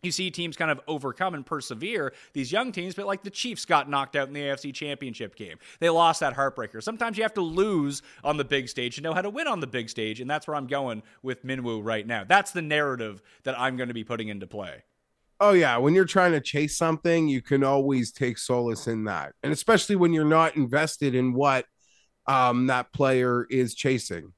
[0.03, 3.65] you see teams kind of overcome and persevere these young teams, but like the Chiefs
[3.65, 5.57] got knocked out in the AFC Championship game.
[5.79, 6.81] They lost that heartbreaker.
[6.81, 9.59] Sometimes you have to lose on the big stage to know how to win on
[9.59, 12.23] the big stage, and that's where I'm going with Minwoo right now.
[12.23, 14.83] That's the narrative that I'm going to be putting into play.
[15.39, 19.33] Oh yeah, when you're trying to chase something, you can always take solace in that.
[19.43, 21.65] And especially when you're not invested in what
[22.27, 24.33] um that player is chasing.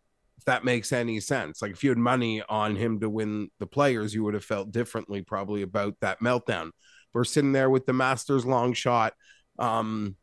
[0.48, 1.62] That makes any sense.
[1.62, 4.72] Like if you had money on him to win the players, you would have felt
[4.72, 6.72] differently probably about that meltdown.
[7.14, 9.14] We're sitting there with the Masters long shot.
[9.60, 10.16] Um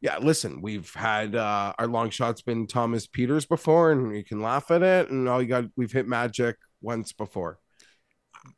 [0.00, 4.40] yeah, listen, we've had uh our long shots been Thomas Pieters before and you can
[4.40, 7.58] laugh at it and all you got we've hit magic once before.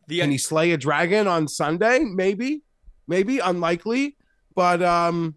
[0.09, 2.01] The Can he slay a dragon on Sunday?
[2.01, 2.63] Maybe,
[3.09, 4.17] maybe unlikely,
[4.55, 5.37] but um,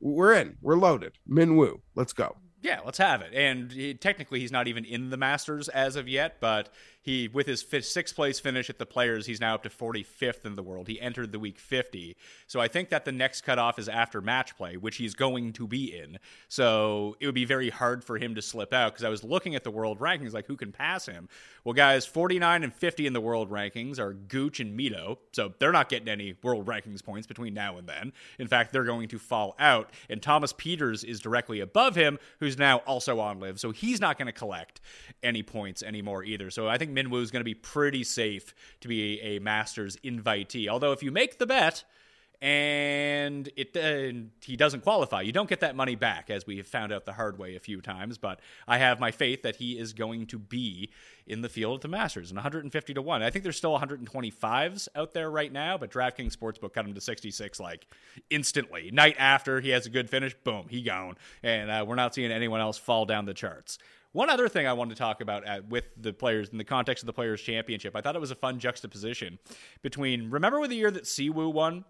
[0.00, 0.56] we're in.
[0.60, 1.16] We're loaded.
[1.30, 2.36] Minwoo, let's go.
[2.60, 3.32] Yeah, let's have it.
[3.34, 6.68] And he, technically, he's not even in the Masters as of yet, but
[7.02, 10.56] he, with his sixth place finish at the Players, he's now up to 45th in
[10.56, 10.88] the world.
[10.88, 12.16] He entered the week 50.
[12.46, 15.66] So I think that the next cutoff is after match play, which he's going to
[15.66, 16.18] be in.
[16.48, 19.54] So it would be very hard for him to slip out because I was looking
[19.54, 21.28] at the world rankings, like who can pass him?
[21.64, 25.18] Well, guys, 49 and 50 in the world rankings are Gooch and Mito.
[25.32, 28.12] So they're not getting any world rankings points between now and then.
[28.38, 29.90] In fact, they're going to fall out.
[30.10, 33.60] And Thomas Pieters is directly above him, who's now also on LIV.
[33.60, 34.80] So he's not going to collect
[35.22, 36.50] any points anymore either.
[36.50, 40.68] So I think Minwoo is going to be pretty safe to be a Masters invitee.
[40.68, 41.84] Although if you make the bet,
[42.40, 45.22] and it uh, he doesn't qualify.
[45.22, 47.60] You don't get that money back, as we have found out the hard way a
[47.60, 48.16] few times.
[48.16, 50.90] But I have my faith that he is going to be
[51.26, 53.22] in the field at the Masters, and 150 to one.
[53.22, 57.00] I think there's still 125s out there right now, but DraftKings Sportsbook cut him to
[57.00, 57.86] 66 like
[58.30, 58.90] instantly.
[58.92, 62.30] Night after he has a good finish, boom, he gone, and uh, we're not seeing
[62.30, 63.78] anyone else fall down the charts.
[64.12, 67.02] One other thing I wanted to talk about at, with the players in the context
[67.02, 69.38] of the Players Championship, I thought it was a fun juxtaposition
[69.82, 71.84] between remember with the year that Siwoo won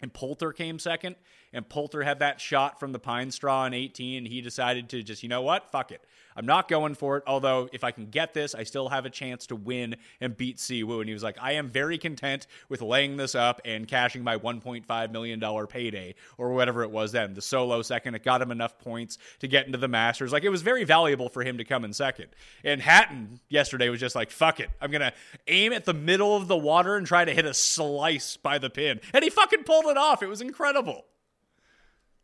[0.00, 1.16] and Poulter came second,
[1.56, 5.02] and Poulter had that shot from the pine straw in 18, and he decided to
[5.02, 6.04] just, you know what, fuck it.
[6.36, 7.24] I'm not going for it.
[7.26, 10.58] Although, if I can get this, I still have a chance to win and beat
[10.58, 11.00] Siwoo.
[11.00, 14.36] And he was like, I am very content with laying this up and cashing my
[14.36, 17.32] $1.5 million payday or whatever it was then.
[17.32, 20.30] The solo second, it got him enough points to get into the Masters.
[20.30, 22.26] Like, it was very valuable for him to come in second.
[22.62, 24.68] And Hatton yesterday was just like, fuck it.
[24.78, 25.14] I'm going to
[25.46, 28.68] aim at the middle of the water and try to hit a slice by the
[28.68, 29.00] pin.
[29.14, 30.22] And he fucking pulled it off.
[30.22, 31.06] It was incredible.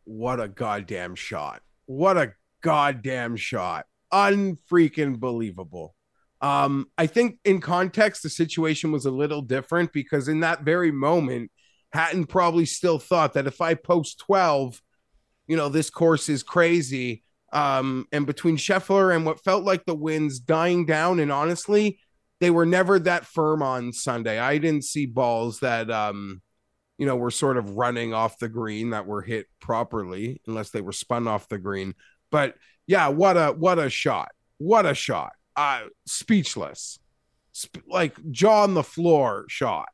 [0.05, 1.61] What a goddamn shot.
[1.85, 3.85] What a goddamn shot.
[4.11, 5.95] Unfreaking believable.
[6.41, 10.91] Um, I think in context, the situation was a little different because in that very
[10.91, 11.51] moment,
[11.93, 14.81] Hatton probably still thought that if I post 12,
[15.47, 17.23] you know, this course is crazy.
[17.53, 21.99] Um, and between Scheffler and what felt like the winds dying down, and honestly,
[22.41, 24.39] they were never that firm on Sunday.
[24.39, 26.41] I didn't see balls that um,
[27.03, 30.79] you know, were sort of running off the green that were hit properly, unless they
[30.79, 31.95] were spun off the green.
[32.31, 32.55] But
[32.87, 34.29] yeah, what a what a shot!
[34.57, 35.33] What a shot!
[35.53, 36.99] Uh, speechless,
[37.51, 39.89] Sp- like jaw on the floor shot.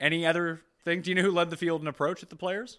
[0.00, 1.02] Any other thing?
[1.02, 2.78] Do you know who led the field in approach at the players?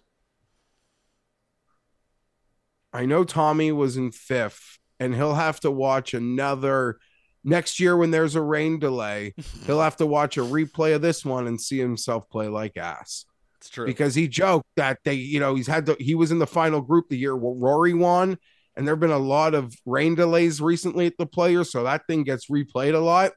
[2.92, 6.98] I know Tommy was in fifth, and he'll have to watch another
[7.46, 9.32] next year when there's a rain delay.
[9.66, 13.24] he'll have to watch a replay of this one and see himself play like ass.
[13.58, 13.86] It's true.
[13.86, 16.82] because he joked that they, you know, he's had the he was in the final
[16.82, 18.36] group the year Rory won,
[18.76, 22.02] and there have been a lot of rain delays recently at the players, so that
[22.06, 23.32] thing gets replayed a lot.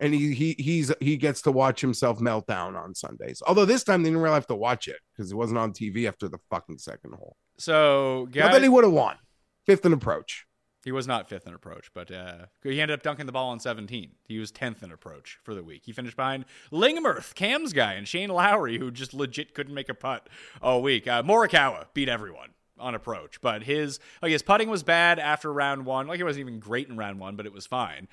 [0.00, 3.40] And he he he's he gets to watch himself meltdown on Sundays.
[3.46, 6.08] Although this time they didn't really have to watch it because it wasn't on TV
[6.08, 7.36] after the fucking second hole.
[7.58, 9.16] so, guys, then he would have won.
[9.66, 10.44] Fifth and approach.
[10.84, 13.60] He was not fifth in approach, but uh, he ended up dunking the ball on
[13.60, 14.10] 17.
[14.26, 15.82] He was 10th in approach for the week.
[15.84, 19.94] He finished behind Lingmerth, Cam's guy, and Shane Lowry, who just legit couldn't make a
[19.94, 20.28] putt
[20.60, 21.06] all week.
[21.06, 25.86] Uh, Morikawa beat everyone on approach, but his like his putting was bad after round
[25.86, 26.08] one.
[26.08, 28.08] Like it wasn't even great in round one, but it was fine.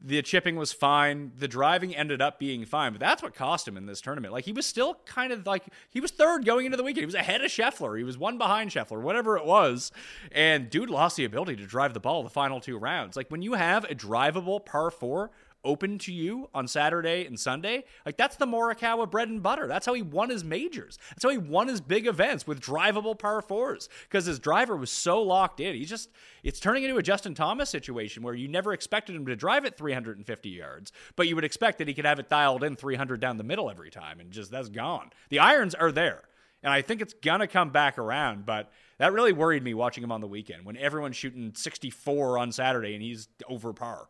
[0.00, 1.32] The chipping was fine.
[1.36, 4.32] The driving ended up being fine, but that's what cost him in this tournament.
[4.32, 7.02] Like he was still kind of like he was third going into the weekend.
[7.02, 7.98] He was ahead of Scheffler.
[7.98, 9.90] He was one behind Scheffler, whatever it was.
[10.30, 13.16] And dude lost the ability to drive the ball the final two rounds.
[13.16, 15.30] Like when you have a drivable par four
[15.64, 19.66] open to you on Saturday and Sunday, like that's the Morikawa bread and butter.
[19.66, 20.98] That's how he won his majors.
[21.10, 24.90] That's how he won his big events with drivable par fours because his driver was
[24.90, 25.74] so locked in.
[25.74, 26.10] He just,
[26.42, 29.76] it's turning into a Justin Thomas situation where you never expected him to drive it
[29.76, 33.36] 350 yards, but you would expect that he could have it dialed in 300 down
[33.36, 35.10] the middle every time, and just that's gone.
[35.28, 36.22] The irons are there.
[36.62, 40.10] And I think it's to come back around, but that really worried me watching him
[40.10, 44.08] on the weekend when everyone's shooting 64 on Saturday and he's over par.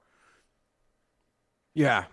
[1.74, 2.04] Yeah.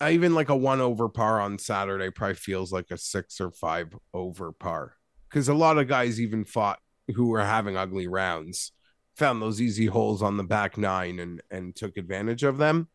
[0.00, 3.50] I even like a one over par on Saturday probably feels like a six or
[3.50, 4.94] five over par.
[5.28, 6.78] Because a lot of guys even fought
[7.14, 8.72] who were having ugly rounds,
[9.14, 12.88] found those easy holes on the back nine and and took advantage of them.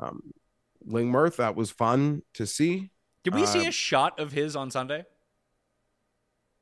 [0.00, 0.32] Um
[0.86, 2.90] Lingmerth, that was fun to see.
[3.24, 5.04] Did we see Uh, a shot of his on Sunday?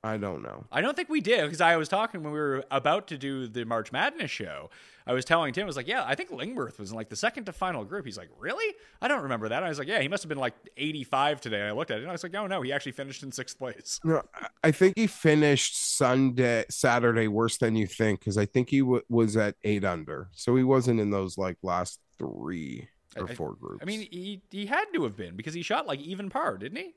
[0.04, 0.66] I don't know.
[0.70, 3.48] I don't think we did because I was talking when we were about to do
[3.48, 4.70] the March Madness show.
[5.04, 7.16] I was telling Tim, I was like, yeah, I think Lingmerth was in like the
[7.16, 8.04] second to final group.
[8.06, 8.74] He's like, really?
[9.00, 9.62] I don't remember that.
[9.64, 11.60] I was like, yeah, he must have been like 85 today.
[11.60, 13.32] And I looked at it and I was like, oh no, he actually finished in
[13.32, 13.98] sixth place.
[14.04, 14.22] No,
[14.62, 19.02] I- think he finished Sunday, Saturday worse than you think because I think he w-
[19.08, 23.54] was at eight under, so he wasn't in those like last three or I- four
[23.54, 23.80] groups.
[23.82, 26.78] I mean, he, he had to have been because he shot like even par, didn't
[26.78, 26.94] he?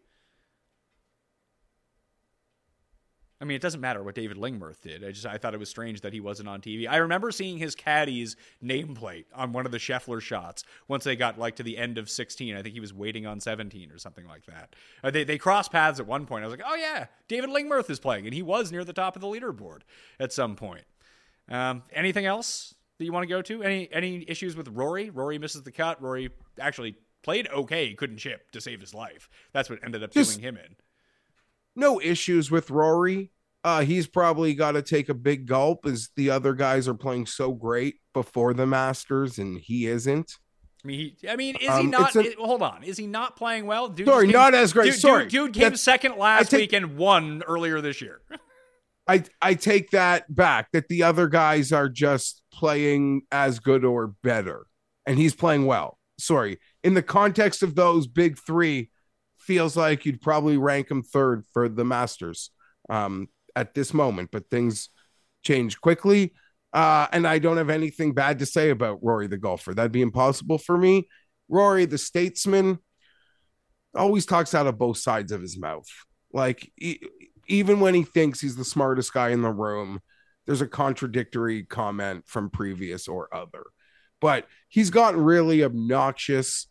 [3.42, 5.04] I mean, it doesn't matter what David Lingmerth did.
[5.04, 6.88] I just I thought it was strange that he wasn't on TV.
[6.90, 11.40] I remember seeing his caddy's nameplate on one of the Scheffler shots once they got
[11.40, 12.56] like to the end of 16.
[12.56, 14.76] I think he was waiting on 17 or something like that.
[15.04, 16.44] Uh, they they crossed paths at one point.
[16.44, 19.16] I was like, oh yeah, David Lingmerth is playing, and he was near the top
[19.16, 19.82] of the leaderboard
[20.20, 20.84] at some point.
[21.50, 23.64] Um, anything else that you want to go to?
[23.64, 25.10] Any any issues with Rory?
[25.10, 26.02] Rory misses the cut.
[26.02, 27.94] Rory actually played okay.
[27.94, 29.30] Couldn't chip to save his life.
[29.54, 30.76] That's what ended up Just- doing him in.
[31.76, 33.32] No issues with Rory.
[33.64, 37.26] Uh, he's probably got to take a big gulp as the other guys are playing
[37.26, 40.32] so great before the Masters and he isn't.
[40.84, 42.16] I mean, he, I mean, is he Um, not?
[42.16, 43.90] it's a- hold on, is he not playing well?
[43.90, 44.92] Dude Sorry, came- not as great.
[44.94, 45.24] Dude, Sorry.
[45.26, 48.22] dude, dude came That's- second last take- week and won earlier this year.
[49.08, 50.70] I I take that back.
[50.72, 54.68] That the other guys are just playing as good or better,
[55.06, 55.98] and he's playing well.
[56.18, 58.90] Sorry, in the context of those big three,
[59.50, 62.52] feels like you'd probably rank him third for the Masters
[62.88, 64.30] um, at this moment.
[64.32, 64.90] But things
[65.42, 66.36] change quickly,
[66.72, 69.74] uh, and I don't have anything bad to say about Rory the golfer.
[69.74, 71.08] That'd be impossible for me.
[71.48, 72.78] Rory the statesman
[73.96, 75.90] always talks out of both sides of his mouth.
[76.32, 77.00] Like e-
[77.48, 80.00] even when he thinks he's the smartest guy in the room,
[80.46, 83.64] there's a contradictory comment from previous or other.
[84.22, 86.68] But he's gotten really obnoxious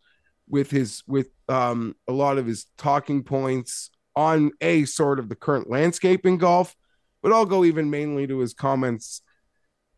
[0.48, 5.36] with his with um a lot of his talking points on a sort of the
[5.36, 6.74] current landscape in golf,
[7.22, 9.22] but I'll go even mainly to his comments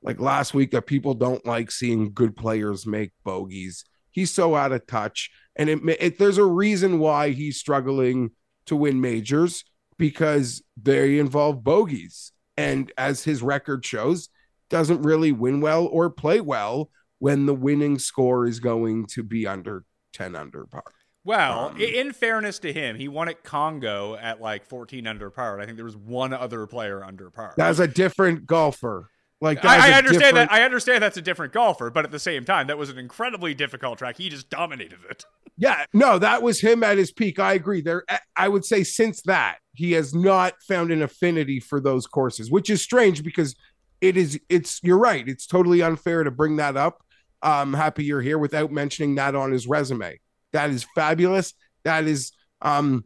[0.02, 3.84] like last week that people don't like seeing good players make bogeys.
[4.10, 8.32] He's so out of touch, and it, it there's a reason why he's struggling
[8.66, 9.64] to win majors
[9.98, 14.28] because they involve bogeys, and as his record shows,
[14.68, 19.46] doesn't really win well or play well when the winning score is going to be
[19.46, 19.84] under
[20.20, 20.84] 10 under par.
[21.24, 25.54] Well, Um, in fairness to him, he won at Congo at like 14 under par.
[25.54, 27.54] and I think there was one other player under par.
[27.56, 29.08] That's a different golfer.
[29.42, 30.52] Like I, I understand different- that.
[30.52, 33.54] I understand that's a different golfer, but at the same time, that was an incredibly
[33.54, 34.18] difficult track.
[34.18, 35.24] He just dominated it.
[35.58, 37.38] Yeah, no, that was him at his peak.
[37.38, 37.82] I agree.
[37.82, 38.02] There,
[38.34, 42.70] I would say since that he has not found an affinity for those courses, which
[42.70, 43.54] is strange because
[44.00, 44.40] it is.
[44.48, 45.28] It's you're right.
[45.28, 47.02] It's totally unfair to bring that up.
[47.42, 50.20] I'm happy you're here without mentioning that on his resume.
[50.52, 51.54] That is fabulous.
[51.84, 53.04] That is, um,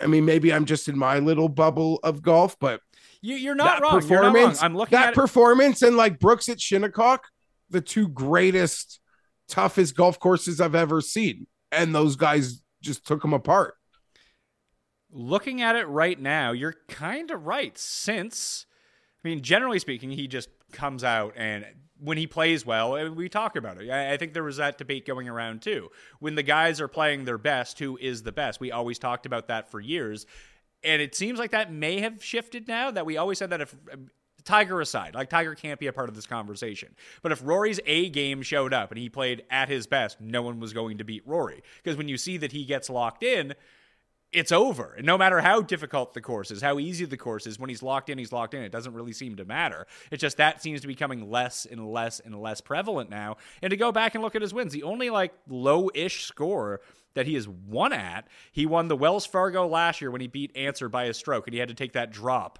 [0.00, 2.80] I mean, maybe I'm just in my little bubble of golf, but
[3.20, 4.02] You, you're not that wrong.
[4.02, 4.32] You're not wrong.
[4.32, 7.24] performance, I'm looking that performance, and like Brooks at Shinnecock,
[7.70, 9.00] the two greatest,
[9.48, 13.74] toughest golf courses I've ever seen, and those guys just took them apart.
[15.10, 17.76] looking at it right now, you're kind of right.
[17.78, 18.66] Since,
[19.24, 21.64] I mean, generally speaking, he just comes out and
[21.98, 23.90] when he plays well, we talk about it.
[23.90, 25.90] I I think there was that debate going around too.
[26.18, 28.60] When the guys are playing their best, who is the best?
[28.60, 30.26] We always talked about that for years.
[30.84, 32.90] And it seems like that may have shifted now.
[32.90, 34.10] That we always said that if um,
[34.44, 36.94] Tiger aside, like Tiger can't be a part of this conversation.
[37.22, 40.60] But if Rory's A game showed up and he played at his best, no one
[40.60, 41.62] was going to beat Rory.
[41.82, 43.54] Because when you see that he gets locked in,
[44.36, 44.92] it's over.
[44.98, 47.82] And no matter how difficult the course is, how easy the course is, when he's
[47.82, 48.62] locked in, he's locked in.
[48.62, 49.86] It doesn't really seem to matter.
[50.10, 53.38] It's just that seems to be becoming less and less and less prevalent now.
[53.62, 56.82] And to go back and look at his wins, the only like low ish score
[57.14, 60.54] that he has won at, he won the Wells Fargo last year when he beat
[60.54, 62.58] Ancer by a stroke and he had to take that drop.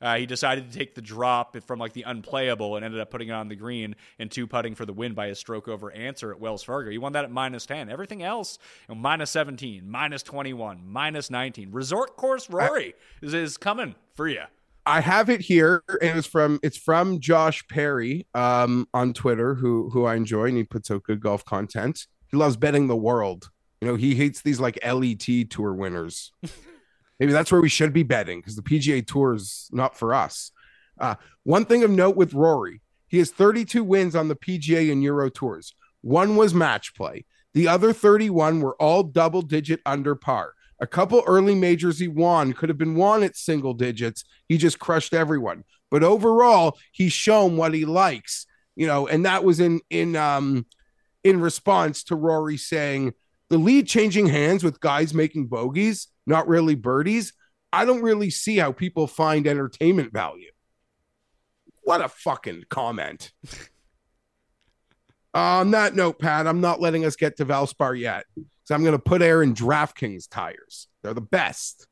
[0.00, 3.28] Uh, he decided to take the drop from like the unplayable and ended up putting
[3.28, 6.30] it on the green and two putting for the win by a stroke over Ancer
[6.32, 6.90] at Wells Fargo.
[6.90, 7.88] He won that at minus 10.
[7.88, 11.72] Everything else, you know, minus 17, minus 21, minus 19.
[11.72, 14.42] Resort course Rory is, is coming for you.
[14.88, 19.90] I have it here, and it's from it's from Josh Perry um, on Twitter, who
[19.90, 22.06] who I enjoy, and he puts out good golf content.
[22.30, 23.50] He loves betting the world.
[23.80, 26.32] You know, he hates these like LET tour winners.
[27.18, 30.52] Maybe that's where we should be betting because the PGA Tour is not for us.
[30.98, 31.14] Uh,
[31.44, 35.30] one thing of note with Rory, he has 32 wins on the PGA and Euro
[35.30, 35.74] tours.
[36.02, 37.24] One was match play.
[37.54, 40.52] The other 31 were all double digit under par.
[40.78, 44.24] A couple early majors he won could have been won at single digits.
[44.46, 45.64] He just crushed everyone.
[45.90, 50.66] But overall, he's shown what he likes, you know, and that was in in um
[51.24, 53.14] in response to Rory saying
[53.48, 57.32] the lead changing hands with guys making bogeys, not really birdies.
[57.72, 60.50] I don't really see how people find entertainment value.
[61.82, 63.32] What a fucking comment.
[65.34, 68.24] Uh, on that note, Pat, I'm not letting us get to Valspar yet.
[68.64, 70.88] So I'm going to put air in DraftKings tires.
[71.02, 71.86] They're the best.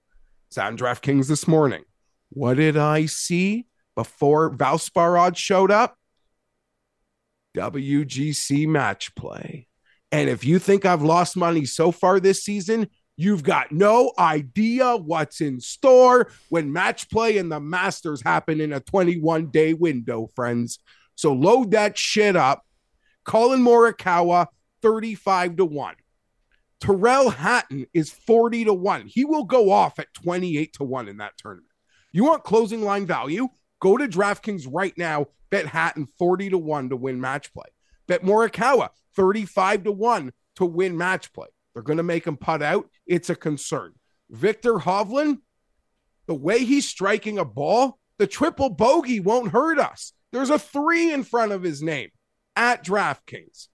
[0.48, 1.84] It's on DraftKings this morning.
[2.30, 5.98] What did I see before Valspar odds showed up?
[7.54, 9.68] WGC match play.
[10.12, 14.96] And if you think I've lost money so far this season, you've got no idea
[14.96, 20.28] what's in store when match play and the Masters happen in a 21 day window,
[20.34, 20.78] friends.
[21.16, 22.64] So load that shit up.
[23.24, 24.48] Collin Morikawa,
[24.82, 25.94] 35 to 1.
[26.80, 29.06] Tyrrell Hatton is 40 to 1.
[29.06, 31.70] He will go off at 28 to 1 in that tournament.
[32.12, 33.48] You want closing line value?
[33.80, 35.26] Go to DraftKings right now.
[35.50, 37.66] Bet Hatton 40 to 1 to win match play.
[38.06, 41.48] Bet Morikawa 35 to 1 to win match play.
[41.72, 42.88] They're going to make him putt out.
[43.06, 43.94] It's a concern.
[44.30, 45.38] Viktor Hovland,
[46.26, 50.12] the way he's striking a ball, the triple bogey won't hurt us.
[50.32, 52.10] There's a three in front of his name
[52.56, 53.68] at DraftKings.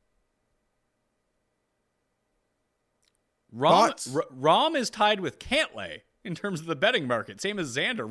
[3.55, 7.74] Rahm, R- Rahm is tied with Cantlay in terms of the betting market, same as
[7.76, 8.08] Xander.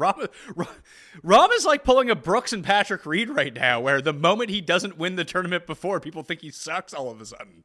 [1.23, 4.61] Rahm, is like pulling a Brooks and Patrick Reed right now, where the moment he
[4.61, 7.63] doesn't win the tournament before, people think he sucks all of a sudden.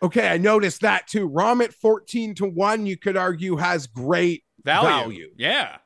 [0.00, 1.28] Okay, I noticed that too.
[1.28, 4.88] Rahm at 14 to 1, you could argue has great Value.
[4.88, 5.30] value.
[5.36, 5.78] Yeah.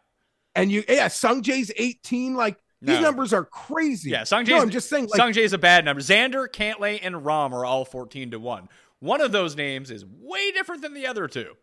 [0.54, 2.34] And you, yeah, Sung Jae's 18.
[2.34, 4.10] Like these numbers are crazy.
[4.10, 6.02] Yeah, Sung No, I'm just saying, like, Sung a bad number.
[6.02, 8.68] Xander, Cantlay, and Rahm are all 14 to 1.
[8.98, 11.54] One of those names is way different than the other two.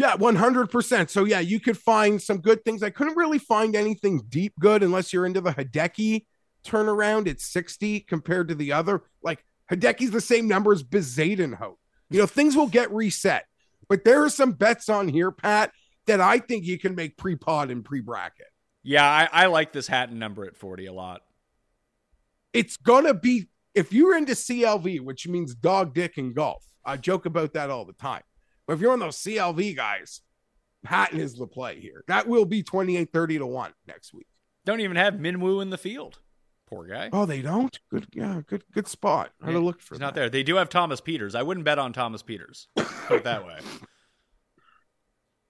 [0.00, 1.10] Yeah, 100%.
[1.10, 2.82] So, yeah, you could find some good things.
[2.82, 6.24] I couldn't really find anything deep good unless you're into the Hideki
[6.64, 9.02] turnaround at 60 compared to the other.
[9.22, 11.74] Like, Hideki's the same number as Bezuidenhout.
[12.08, 13.44] You know, things will get reset.
[13.90, 15.70] But there are some bets on here, Pat,
[16.06, 18.46] that I think you can make pre pod and pre bracket.
[18.82, 21.20] Yeah, I, I like this Hatton number at 40 a lot.
[22.54, 26.96] It's going to be, if you're into CLV, which means dog, dick, and golf, I
[26.96, 28.22] joke about that all the time.
[28.70, 30.20] But if you're on those CLV guys,
[30.84, 32.04] Hatton is the play here.
[32.06, 34.28] That will be 28 30 to 1 next week.
[34.64, 36.20] Don't even have Minwoo in the field.
[36.68, 37.10] Poor guy.
[37.12, 37.76] Oh, they don't.
[37.90, 39.32] Good, yeah, good, good spot.
[39.42, 40.04] How to look for He's that.
[40.04, 40.30] not there.
[40.30, 41.34] They do have Thomas Pieters.
[41.34, 42.68] I wouldn't bet on Thomas Pieters.
[42.76, 43.58] Put it that way.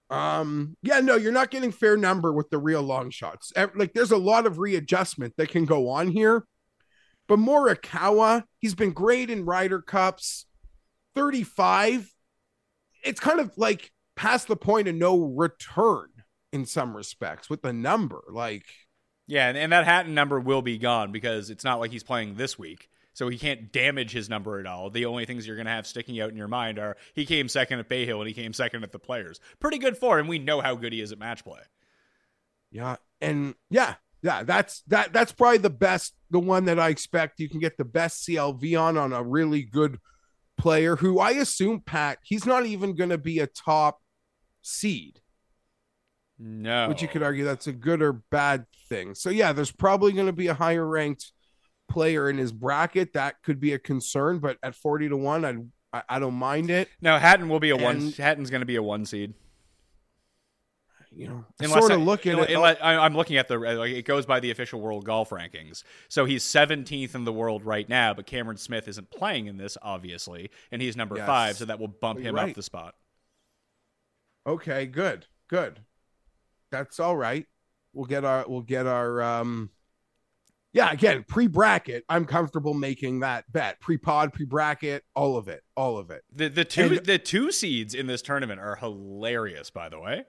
[0.09, 3.53] Um, yeah, no, you're not getting fair number with the real long shots.
[3.75, 6.45] Like, there's a lot of readjustment that can go on here.
[7.29, 10.47] But Morikawa, he's been great in Ryder Cups.
[11.15, 12.11] 35.
[13.03, 16.09] It's kind of like past the point of no return
[16.51, 18.23] in some respects with the number.
[18.29, 18.65] Like,
[19.27, 22.35] Yeah, and, and that Hatton number will be gone because it's not like he's playing
[22.35, 22.89] this week.
[23.13, 24.89] So he can't damage his number at all.
[24.89, 27.49] The only things you're going to have sticking out in your mind are he came
[27.49, 29.41] second at Bay Hill and he came second at the Players.
[29.59, 30.27] Pretty good for him.
[30.27, 31.59] We know how good he is at match play.
[32.71, 37.41] Yeah, and yeah, yeah, that's that that's probably the best, the one that I expect
[37.41, 39.99] you can get the best CLV on on a really good
[40.57, 43.99] player who I assume Pat, he's not even going to be a top
[44.61, 45.19] seed,
[46.37, 46.87] No.
[46.89, 49.15] which you could argue that's a good or bad thing.
[49.15, 51.31] So yeah, there's probably going to be a higher ranked
[51.89, 55.57] player in his bracket that could be a concern, but at 40 to 1, I'd,
[55.93, 58.11] I I don't mind it, No, Hatton will be a one.
[58.13, 59.33] Hatton's going to be a one seed.
[61.13, 61.45] You know.
[61.59, 64.05] I Unless sort I, of look at it I, I'm looking at the like it
[64.05, 65.83] goes by the official world golf rankings.
[66.09, 69.77] So he's 17th in the world right now, but Cameron Smith isn't playing in this,
[69.81, 71.27] obviously, and he's number Yes.
[71.27, 72.49] five, so that will bump him right.
[72.49, 72.95] up the spot.
[74.47, 75.81] Okay, good, good.
[76.71, 77.45] That's all right.
[77.93, 79.69] We'll get our we'll get our um
[80.73, 83.81] yeah, again, pre-bracket, I'm comfortable making that bet.
[83.81, 85.63] Pre-pod, pre-bracket, all of it.
[85.75, 86.23] All of it.
[86.33, 90.23] The the two And- the two seeds in this tournament are hilarious, by the way.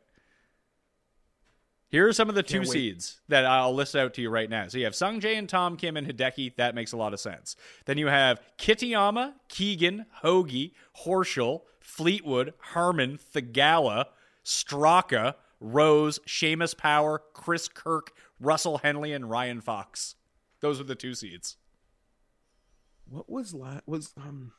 [1.92, 2.72] Here are some of the two Can't wait.
[2.72, 4.66] seeds that I'll list out to you right now.
[4.66, 6.56] So you have Sung Jae and Tom Kim and Hideki.
[6.56, 7.54] That makes a lot of sense.
[7.84, 10.72] Then you have Kitayama, Keegan, Hoge,
[11.04, 14.06] Horschel, Fleetwood, Harman, Theegala,
[14.42, 20.14] Straka, Rose, Seamus Power, Chris Kirk, Russell Henley, and Ryan Fox.
[20.60, 21.58] Those are the two seeds.
[23.06, 24.52] What was last was um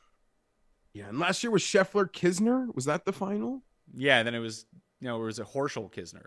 [0.92, 2.72] yeah, and last year was Scheffler Kisner.
[2.76, 3.64] Was that the final?
[3.92, 4.66] Yeah, then it was
[5.00, 6.26] you know, it was a Horschel Kisner.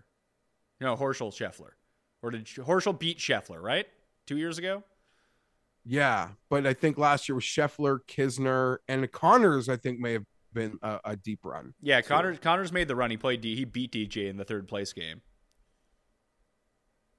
[0.80, 1.72] No, Horschel Scheffler.
[2.22, 3.86] Or did Horschel beat Scheffler, right?
[4.26, 4.84] Two years ago?
[5.86, 9.70] Yeah, but I think last year was Scheffler, Kisner, and Conners.
[9.70, 11.74] I think may have been a, a deep run.
[11.82, 13.10] Yeah, Conners Conners made the run.
[13.10, 15.22] He played D he beat DJ in the third place game.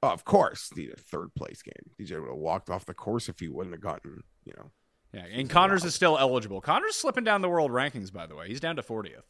[0.02, 1.72] Oh, of course, the third place game.
[1.98, 4.70] DJ would have walked off the course if he wouldn't have gotten, you know.
[5.12, 6.60] Yeah, and Conners is still eligible.
[6.60, 8.48] Conners slipping down the world rankings, by the way.
[8.48, 9.22] He's down to 40th.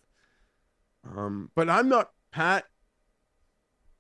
[1.09, 2.64] Um, but I'm not Pat.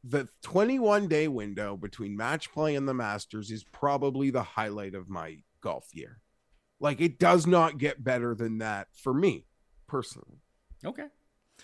[0.04, 5.08] The 21 day window between match play and the Masters is probably the highlight of
[5.08, 6.20] my golf year.
[6.80, 9.46] Like it does not get better than that for me
[9.88, 10.40] personally.
[10.84, 11.06] Okay.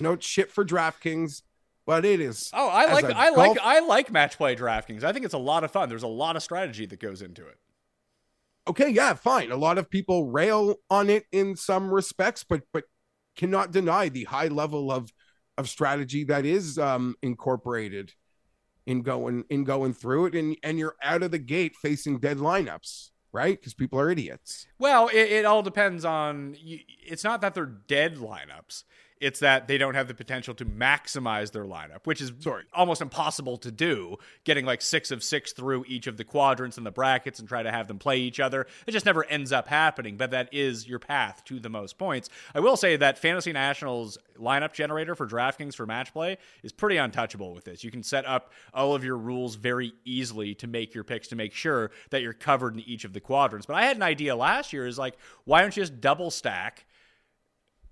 [0.01, 1.43] No shit for DraftKings,
[1.87, 2.51] but it is.
[2.53, 5.05] Oh, I like I like I like match play DraftKings.
[5.05, 5.89] I think it's a lot of fun.
[5.89, 7.59] There's a lot of strategy that goes into it.
[8.69, 9.53] okay, yeah, fine.
[9.53, 12.85] A lot of people rail on it in some respects, but but
[13.37, 15.13] cannot deny the high level of
[15.57, 18.13] of strategy that is um incorporated
[18.87, 22.39] in going in going through it and and you're out of the gate facing dead
[22.39, 23.59] lineups, right?
[23.59, 24.67] Because people are idiots.
[24.79, 26.57] Well, it, it all depends on.
[26.59, 28.85] It's not that they're dead lineups.
[29.25, 32.65] It's that they don't have the potential to maximize their lineup, which is Sorry.
[32.75, 34.19] almost impossible to do.
[34.45, 37.63] Getting like six of six through each of the quadrants and the brackets and try
[37.63, 38.67] to have them play each other.
[38.87, 40.19] It just never ends up happening.
[40.19, 42.29] But that is your path to the most points.
[42.55, 46.99] I will say that Fantasy Nationals lineup generator for DraftKings for match play is pretty
[46.99, 47.83] untouchable with this.
[47.83, 51.37] You can set up all of your rules very easily to make your picks to
[51.37, 53.65] make sure that you're covered in each of the quadrants.
[53.65, 56.85] But I had an idea last year is like, why don't you just double stack?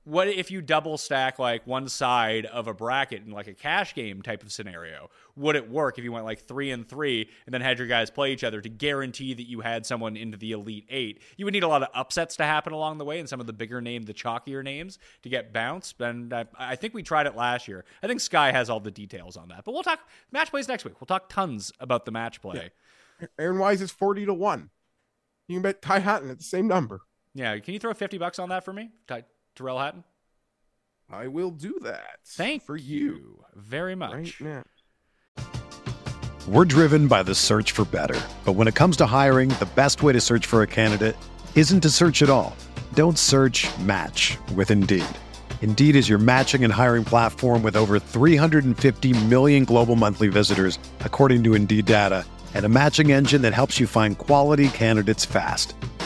[0.04, 3.94] What if you double stack like one side of a bracket in like a cash
[3.94, 5.10] game type of scenario?
[5.36, 8.10] Would it work if you went like three and three and then had your guys
[8.10, 11.22] play each other to guarantee that you had someone into the elite eight?
[11.36, 13.46] You would need a lot of upsets to happen along the way and some of
[13.46, 16.00] the bigger name, the chalkier names to get bounced.
[16.00, 17.84] And I, I think we tried it last year.
[18.02, 19.64] I think Sky has all the details on that.
[19.64, 20.00] But we'll talk
[20.32, 21.00] match plays next week.
[21.00, 22.70] We'll talk tons about the match play.
[23.38, 24.70] Aaron Wise is 40 to 1.
[25.46, 27.02] You can bet Ty Hatton at the same number.
[27.34, 29.24] Yeah, can you throw fifty bucks on that for me, Ty-
[29.54, 30.04] Tyrrell Hatton?
[31.10, 32.20] I will do that.
[32.24, 33.44] Thank for you.
[33.54, 34.40] very much.
[34.40, 34.62] Right now.
[36.48, 38.20] We're driven by the search for better.
[38.44, 41.16] But when it comes to hiring, the best way to search for a candidate
[41.54, 42.56] isn't to search at all.
[42.94, 45.04] Don't search match with Indeed.
[45.60, 51.44] Indeed is your matching and hiring platform with over 350 million global monthly visitors, according
[51.44, 52.24] to Indeed data,
[52.54, 55.74] and a matching engine that helps you find quality candidates fast.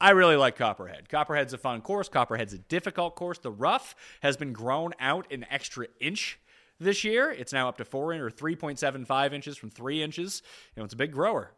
[0.00, 1.08] I really like Copperhead.
[1.08, 2.08] Copperhead's a fun course.
[2.08, 3.38] Copperhead's a difficult course.
[3.38, 6.38] The rough has been grown out an extra inch
[6.78, 7.32] this year.
[7.32, 10.42] It's now up to four in or 3.75 inches from three inches.
[10.76, 11.52] You know, it's a big grower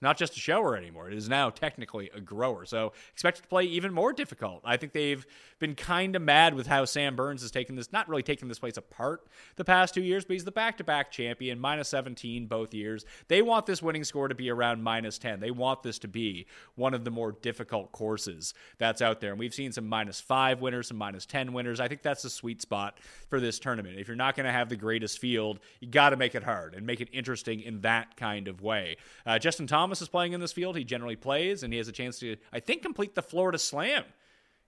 [0.00, 1.10] not just a shower anymore.
[1.10, 2.64] It is now technically a grower.
[2.64, 4.62] So expect it to play even more difficult.
[4.64, 5.26] I think they've
[5.60, 8.58] been kind of mad with how Sam Burns has taken this, not really taken this
[8.58, 12.46] place apart the past two years, but he's the back to back champion, minus 17
[12.46, 13.04] both years.
[13.28, 15.40] They want this winning score to be around minus 10.
[15.40, 19.30] They want this to be one of the more difficult courses that's out there.
[19.30, 21.78] And we've seen some minus five winners, some minus 10 winners.
[21.78, 22.98] I think that's the sweet spot
[23.28, 23.98] for this tournament.
[24.00, 26.74] If you're not going to have the greatest field, you got to make it hard
[26.74, 28.96] and make it interesting in that kind of way.
[29.26, 30.76] Uh, Justin Thomas Thomas is playing in this field.
[30.76, 34.04] He generally plays, and he has a chance to, I think, complete the Florida Slam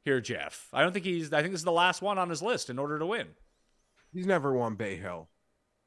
[0.04, 0.68] here, Jeff.
[0.72, 2.78] I don't think he's, I think this is the last one on his list in
[2.78, 3.28] order to win.
[4.12, 5.28] He's never won Bay Hill.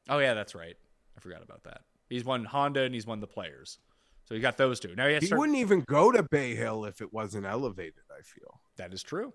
[0.10, 0.76] Oh, yeah, that's right.
[1.16, 1.82] I forgot about that.
[2.10, 3.80] He's won Honda and he's won the players.
[4.28, 4.96] So he got those two.
[4.96, 8.60] Now he, he wouldn't even go to Bay Hill if it wasn't elevated, I feel.
[8.78, 9.34] That is true.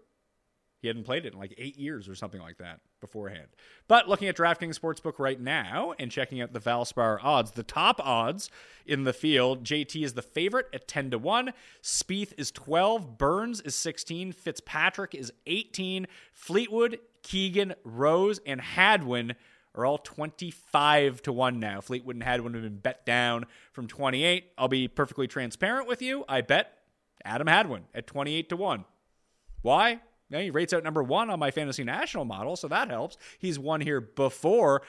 [0.81, 3.49] He hadn't played it in like eight years or something like that beforehand.
[3.87, 8.01] But looking at DraftKings Sportsbook right now and checking out the Valspar odds, the top
[8.03, 8.51] odds
[8.87, 11.53] in the field, JT is the favorite at 10 to 1.
[11.83, 13.19] Spieth is 12.
[13.19, 14.33] Burns is 16.
[14.33, 16.07] Fitzpatrick is 18.
[16.33, 19.35] Fleetwood, Keegan, Rose, and Hadwin
[19.75, 21.81] are all 25 to 1 now.
[21.81, 24.53] Fleetwood and Hadwin have been bet down from 28.
[24.57, 26.25] I'll be perfectly transparent with you.
[26.27, 26.79] I bet
[27.25, 28.85] Adam Hadwin at 28 to 1.
[29.63, 30.01] Why?
[30.39, 33.17] He rates out number one on my fantasy national model, so that helps.
[33.39, 34.83] He's won here before.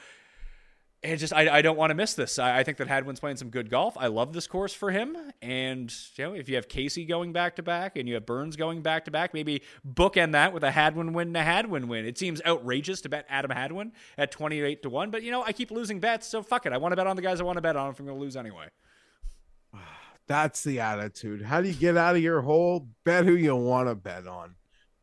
[1.04, 2.38] And just I, I don't want to miss this.
[2.38, 3.96] I, I think that Hadwin's playing some good golf.
[3.98, 5.16] I love this course for him.
[5.40, 8.54] And you know, if you have Casey going back to back and you have Burns
[8.54, 12.06] going back to back, maybe bookend that with a Hadwin win and a Hadwin win.
[12.06, 15.42] It seems outrageous to bet Adam Hadwin at twenty eight to one, but you know
[15.42, 16.72] I keep losing bets, so fuck it.
[16.72, 18.16] I want to bet on the guys I want to bet on if I'm going
[18.16, 18.66] to lose anyway.
[20.28, 21.42] That's the attitude.
[21.42, 22.86] How do you get out of your hole?
[23.02, 24.54] Bet who you want to bet on.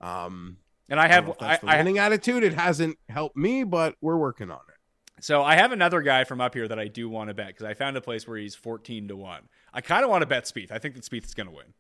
[0.02, 0.58] Um,
[0.90, 2.44] and I have I, I, winning attitude.
[2.44, 5.24] It hasn't helped me, but we're working on it.
[5.24, 7.66] So I have another guy from up here that I do want to bet because
[7.66, 9.50] I found a place where he's fourteen to one.
[9.74, 10.72] I kind of want to bet Spieth.
[10.72, 11.74] I think that Spieth is going to win.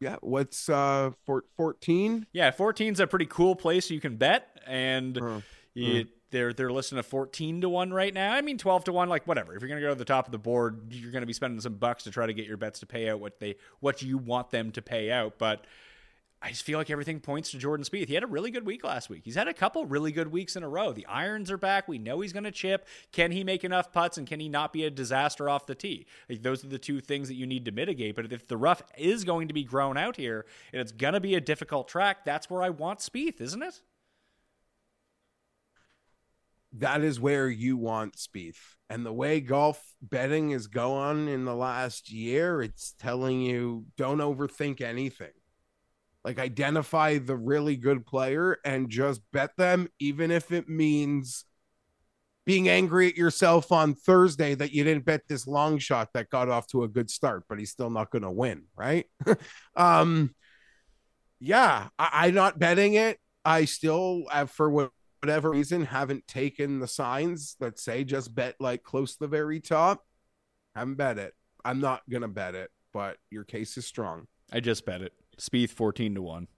[0.00, 1.10] Yeah, what's uh
[1.56, 2.26] 14?
[2.32, 5.40] Yeah, 14's a pretty cool place you can bet and uh,
[5.76, 8.32] uh they're they're listing a 14 to 1 right now.
[8.32, 9.54] I mean 12 to 1 like whatever.
[9.54, 11.32] If you're going to go to the top of the board, you're going to be
[11.32, 14.02] spending some bucks to try to get your bets to pay out what they what
[14.02, 15.64] you want them to pay out, but
[16.40, 18.06] I just feel like everything points to Jordan Spieth.
[18.06, 19.22] He had a really good week last week.
[19.24, 20.92] He's had a couple really good weeks in a row.
[20.92, 21.88] The irons are back.
[21.88, 22.86] We know he's going to chip.
[23.10, 26.06] Can he make enough putts and can he not be a disaster off the tee?
[26.28, 28.14] Like those are the two things that you need to mitigate.
[28.14, 31.20] But if the rough is going to be grown out here and it's going to
[31.20, 33.82] be a difficult track, that's where I want Spieth, isn't it?
[36.76, 38.58] That is where you want Spieth.
[38.90, 44.18] And the way golf betting is going in the last year, it's telling you don't
[44.18, 45.32] overthink anything.
[46.24, 51.44] Like identify the really good player and just bet them, even if it means
[52.44, 56.48] being angry at yourself on Thursday that you didn't bet this long shot that got
[56.48, 59.04] off to a good start, but he's still not going to win, right?
[59.76, 60.34] um,
[61.40, 63.18] yeah, I, I'm not betting it.
[63.44, 64.90] I still, have, for what
[65.20, 69.60] whatever reason haven't taken the signs that say just bet like close to the very
[69.60, 70.04] top,
[70.74, 71.34] haven't bet it.
[71.64, 74.26] I'm not gonna bet it, but your case is strong.
[74.52, 75.12] I just bet it.
[75.38, 76.48] Spieth fourteen to one.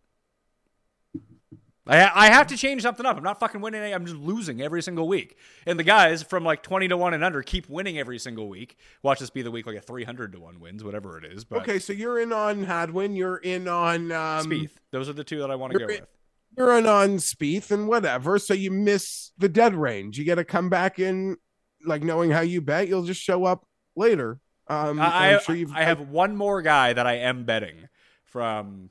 [1.86, 3.16] I I have to change something up.
[3.16, 3.92] I'm not fucking winning.
[3.92, 5.36] I'm just losing every single week.
[5.66, 8.76] And the guys from like 20 to one and under keep winning every single week.
[9.02, 11.44] Watch this be the week like a 300 to one wins, whatever it is.
[11.44, 13.16] But okay, so you're in on Hadwin.
[13.16, 14.72] You're in on um, Spieth.
[14.92, 16.08] Those are the two that I want to go in, with
[16.57, 20.18] you're an on Spieth and whatever, so you miss the dead range.
[20.18, 21.36] You got to come back in,
[21.84, 22.88] like knowing how you bet.
[22.88, 24.40] You'll just show up later.
[24.68, 27.88] Um, I, sure I have one more guy that I am betting
[28.24, 28.90] from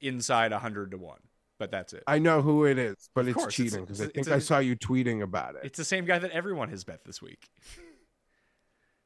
[0.00, 1.20] inside hundred to one,
[1.58, 2.02] but that's it.
[2.06, 4.38] I know who it is, but of it's course, cheating because I think a, I
[4.40, 5.60] saw you tweeting about it.
[5.64, 7.48] It's the same guy that everyone has bet this week.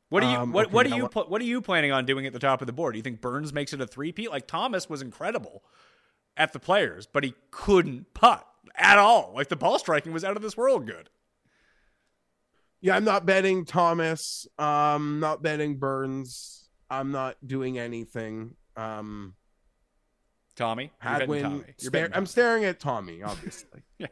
[0.09, 2.25] What do you Um, what okay, what are you what- are you planning on doing
[2.27, 2.95] at the top of the board?
[2.95, 4.31] Do you think Burns makes it a three-peat?
[4.31, 5.65] Like Thomas was incredible
[6.37, 9.33] at the players, but he couldn't putt at all.
[9.35, 11.11] Like the ball striking was out of this world good.
[12.81, 14.47] Yeah, I'm not betting Thomas.
[14.59, 16.69] Um, not betting Burns.
[16.91, 18.57] I'm not doing anything.
[18.77, 19.35] Um,
[20.55, 21.65] Tommy, Hadwin.
[21.83, 22.09] Tommy.
[22.13, 23.83] I'm staring at Tommy, obviously.
[23.99, 24.09] Yeah.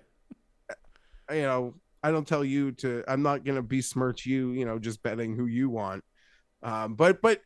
[1.30, 3.04] You know, I don't tell you to.
[3.06, 4.50] I'm not gonna besmirch you.
[4.50, 6.02] You know, just betting who you want.
[6.62, 7.42] Um, but but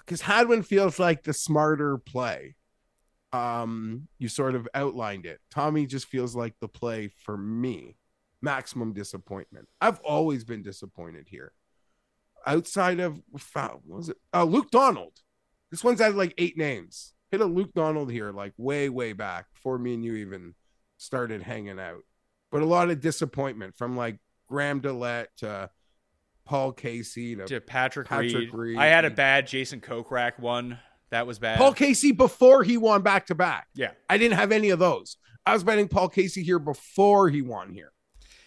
[0.00, 2.56] because Hadwin feels like the smarter play.
[3.36, 5.40] Um, you sort of outlined it.
[5.50, 7.96] Tommy just feels like the play for me.
[8.40, 9.68] Maximum disappointment.
[9.80, 11.52] I've always been disappointed here.
[12.46, 14.16] Outside of what was it?
[14.32, 15.12] Uh, Luke Donald.
[15.70, 17.12] This one's had like eight names.
[17.30, 20.54] Hit a Luke Donald here, like way, way back before me and you even
[20.96, 22.02] started hanging out.
[22.52, 24.18] But a lot of disappointment from like
[24.48, 25.70] Graham DeLaet to
[26.44, 28.54] Paul Casey to, to Patrick, Patrick Reed.
[28.54, 28.78] Reed.
[28.78, 30.78] I had a bad Jason Kokrak one.
[31.10, 31.58] That was bad.
[31.58, 33.68] Paul Casey before he won back to back.
[33.74, 33.92] yeah.
[34.10, 35.16] I didn't have any of those.
[35.44, 37.92] I was betting Paul Casey here before he won here.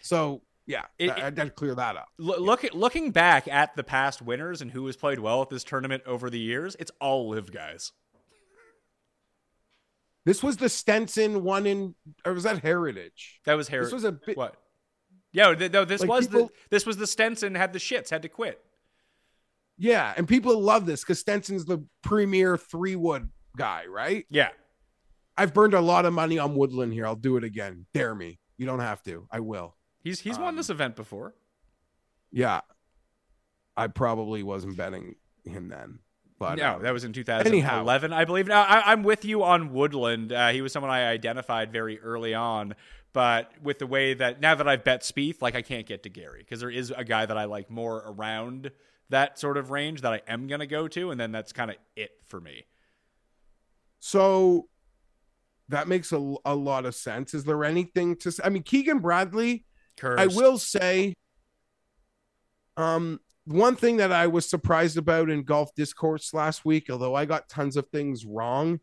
[0.02, 2.08] So yeah, It- I, I to clear that up.
[2.18, 5.64] Look at looking back at the past winners and who has played well at this
[5.64, 7.92] tournament over the years, it's all live guys.
[10.26, 11.96] This was the Stenson one in,
[12.26, 13.40] or was that Heritage?
[13.46, 13.88] That was Heritage.
[13.88, 14.38] This was a bit.
[14.38, 14.56] what?
[15.32, 18.22] Yeah, no, this Like, was people- the this was the Stenson had the shits, had
[18.24, 18.60] to quit.
[19.80, 24.26] Yeah, and people love this because Stenson's the premier three wood guy, right?
[24.30, 24.50] Yeah.
[25.38, 27.06] I've burned a lot of money on Woodland here.
[27.08, 27.86] I'll do it again.
[27.94, 28.40] Dare me.
[28.58, 29.26] You don't have to.
[29.32, 29.76] I will.
[30.04, 31.34] He's he's won Um, this event before.
[32.30, 32.62] Yeah.
[33.78, 35.16] I probably wasn't betting
[35.46, 36.00] him then.
[36.38, 38.48] But no, um, that was in 2011, I believe.
[38.48, 40.32] Now, I, I'm with you on Woodland.
[40.32, 42.76] Uh, he was someone I identified very early on,
[43.14, 46.10] but with the way that now that I've bet Spieth, like I can't get to
[46.10, 48.72] Gary because there is a guy that I like more around
[49.10, 51.72] that sort of range that I am going to go to, and then that's kind
[51.72, 52.66] of it for me.
[54.00, 54.68] so
[55.70, 57.34] that makes a, a lot of sense.
[57.34, 58.44] Is there anything to say?
[58.44, 59.66] I mean, Keegan Bradley,
[60.04, 61.14] I will say,
[62.76, 67.26] um, one thing that I was surprised about in golf discourse last week, although I
[67.26, 68.80] got tons of things wrong,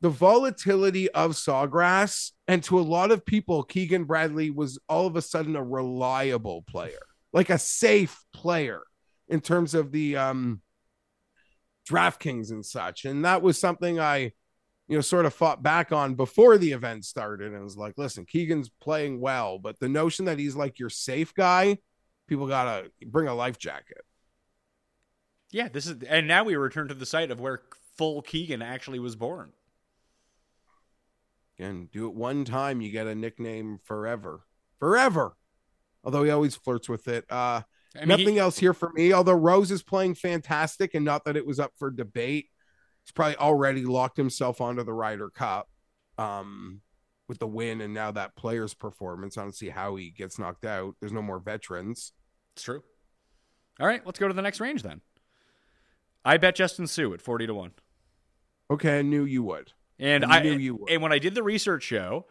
[0.00, 5.16] the volatility of Sawgrass, and to a lot of people, Keegan Bradley was all of
[5.16, 8.82] a sudden a reliable player, like a safe player
[9.28, 10.60] in terms of the um,
[11.88, 13.04] DraftKings and such.
[13.04, 14.32] And that was something I,
[14.88, 17.52] you know, sort of fought back on before the event started.
[17.52, 21.34] And was like, listen, Keegan's playing well, but the notion that he's like your safe
[21.34, 21.78] guy,
[22.26, 24.04] people gotta bring a life jacket.
[25.50, 27.62] Yeah, this is, and now we return to the site of where
[27.96, 29.52] full Keegan actually was born.
[31.58, 34.40] And do it one time, you get a nickname forever,
[34.80, 35.36] forever.
[36.02, 37.24] Although he always flirts with it.
[37.30, 37.62] Uh,
[37.96, 39.12] I mean, nothing he- else here for me.
[39.12, 42.48] Although Rose is playing fantastic, and not that it was up for debate.
[43.04, 45.68] He's probably already locked himself onto the Ryder Cup
[46.16, 46.80] um,
[47.28, 49.36] with the win, and now that player's performance.
[49.36, 50.94] I don't see how he gets knocked out.
[51.00, 52.12] There's no more veterans.
[52.54, 52.82] it's true.
[53.78, 55.00] All right, let's go to the next range then.
[56.24, 57.72] I bet Justin Suh at 40 to 1.
[58.70, 59.72] Okay, I knew you would.
[59.98, 60.90] And I I, knew you would.
[60.90, 62.26] and when I did the research show,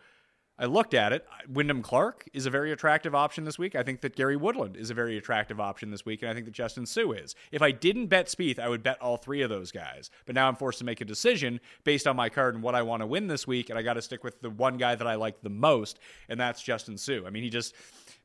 [0.64, 1.28] I looked at it.
[1.50, 3.76] Wyndham Clark is a very attractive option this week.
[3.76, 6.46] I think that Gary Woodland is a very attractive option this week, and I think
[6.46, 7.36] that Justin Suh is.
[7.52, 10.10] If I didn't bet Spieth, I would bet all three of those guys.
[10.26, 12.82] But now I'm forced to make a decision based on my card and what I
[12.82, 15.06] want to win this week, and I got to stick with the one guy that
[15.06, 16.00] I like the most,
[16.30, 17.26] and that's Justin Suh.
[17.28, 17.76] I mean, he just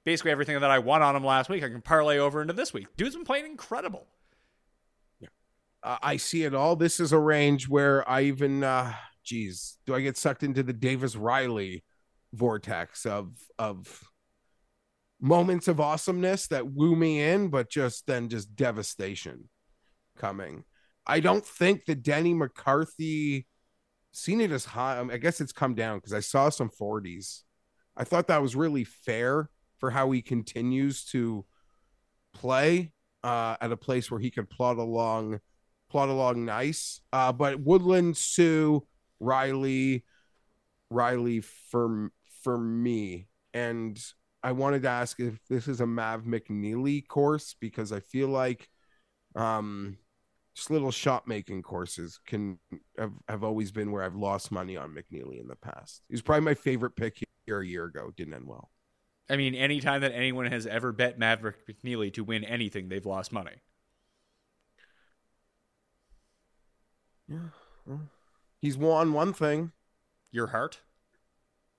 [0.05, 2.73] basically everything that I won on him last week, I can parlay over into this
[2.73, 2.87] week.
[2.97, 4.07] Dude's been playing incredible.
[5.83, 6.77] Uh, I see it all.
[6.77, 8.93] This is a range where I even, uh,
[9.25, 11.83] geez, do I get sucked into the Davis Riley
[12.33, 14.05] vortex of of
[15.21, 19.49] moments of awesomeness that woo me in, but just then just devastation
[20.17, 20.65] coming.
[21.07, 23.47] I don't think the Denny McCarthy
[24.13, 25.01] seen it as high.
[25.11, 27.43] I guess it's come down because I saw some 40s.
[27.97, 31.45] I thought that was really fair for how he continues to
[32.35, 32.93] play
[33.25, 35.41] uh, at a place where he could plot along
[35.91, 37.01] plot along nice.
[37.13, 38.81] Uh, but Woodland, Suh,
[39.21, 40.05] Riley,
[40.91, 42.13] Riley for
[42.43, 43.99] for me, and
[44.43, 48.69] I wanted to ask if this is a Mav McNealy course because I feel like
[49.35, 49.99] um,
[50.55, 52.59] just little shot making courses can
[52.99, 56.03] have, have always been where I've lost money on McNealy in the past.
[56.09, 58.13] He was probably my favorite pick here a year ago.
[58.17, 58.71] Didn't end well.
[59.31, 63.33] I mean, anytime that anyone has ever bet Maverick McNealy to win anything, they've lost
[63.33, 63.63] money.
[67.29, 67.97] Yeah.
[68.61, 69.73] He's won one thing.
[70.33, 70.81] Your heart?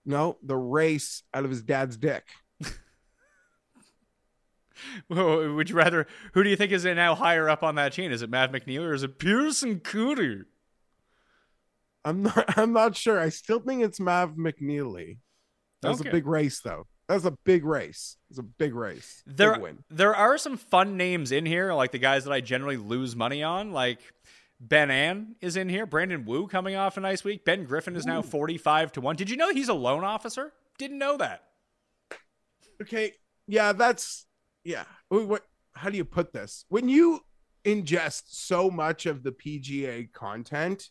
[0.10, 2.24] No, the race out of his dad's dick.
[5.10, 6.08] Well, Would you rather?
[6.34, 8.12] Who do you think is now higher up on that chain?
[8.12, 10.46] Is it Matt McNealy or is it Pierceson Coody?
[12.06, 12.46] I'm not.
[12.58, 13.20] I'm not sure.
[13.20, 15.18] I still think it's Mav McNealy.
[15.82, 16.10] That was Okay.
[16.10, 16.88] a big race, though.
[17.08, 18.18] That was a big race.
[18.30, 19.22] It was a big race.
[19.28, 22.78] There, big there are some fun names in here, like the guys that I generally
[22.78, 23.72] lose money on.
[23.74, 24.00] Like
[24.60, 25.86] Ben An is in here.
[25.86, 27.46] Brandon Wu coming off a nice week.
[27.46, 29.16] Ben Griffin is now forty-five to one.
[29.16, 30.52] Did you know he's a loan officer?
[30.78, 31.44] Didn't know that.
[32.82, 33.14] Okay.
[33.48, 34.26] Yeah, that's
[34.64, 34.84] yeah.
[35.10, 35.46] Wh- What?
[35.74, 36.66] How do you put this?
[36.70, 37.22] When you
[37.64, 40.90] ingest so much of the PGA content,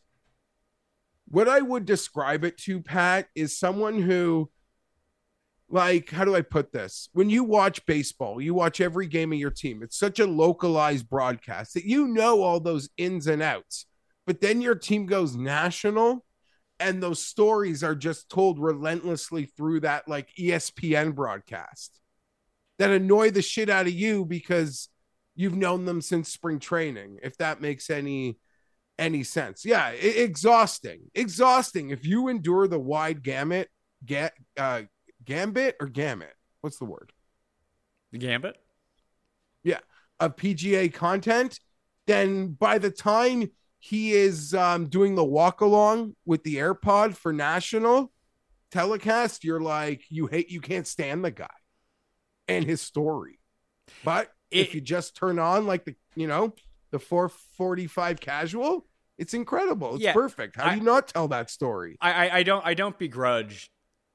[1.27, 4.51] what I would describe it to, Pat, is someone who,
[5.71, 7.09] like, how do I put this?
[7.13, 9.83] When you watch baseball, you watch every game of your team.
[9.83, 13.87] It's such a localized broadcast that you know all those ins and outs.
[14.27, 16.25] But then your team goes national
[16.81, 22.01] and those stories are just told relentlessly through that like ESPN broadcast
[22.79, 24.89] that annoy the shit out of you because
[25.35, 28.39] you've known them since spring training if that makes any
[28.99, 33.69] any sense yeah exhausting exhausting if you endure the wide gamut
[34.05, 34.83] get uh,
[35.29, 37.13] gambit or gamut what's the word
[38.13, 38.57] The Gambit.
[39.63, 39.81] Yeah.
[40.19, 41.61] Of PGA content,
[42.07, 47.33] then by the time he is um, doing the walk along with the AirPod for
[47.35, 48.11] national
[48.71, 51.47] telecast, you're like, you hate, you can't stand the guy
[52.49, 53.39] and his story.
[54.05, 56.55] But if you just turn on like the, you know,
[56.91, 58.87] the 445 casual,
[59.19, 59.97] it's incredible.
[59.97, 60.57] It's Yeah, perfect.
[60.57, 61.99] How do you not tell that story?
[62.01, 63.71] I, I, I don't I don't begrudge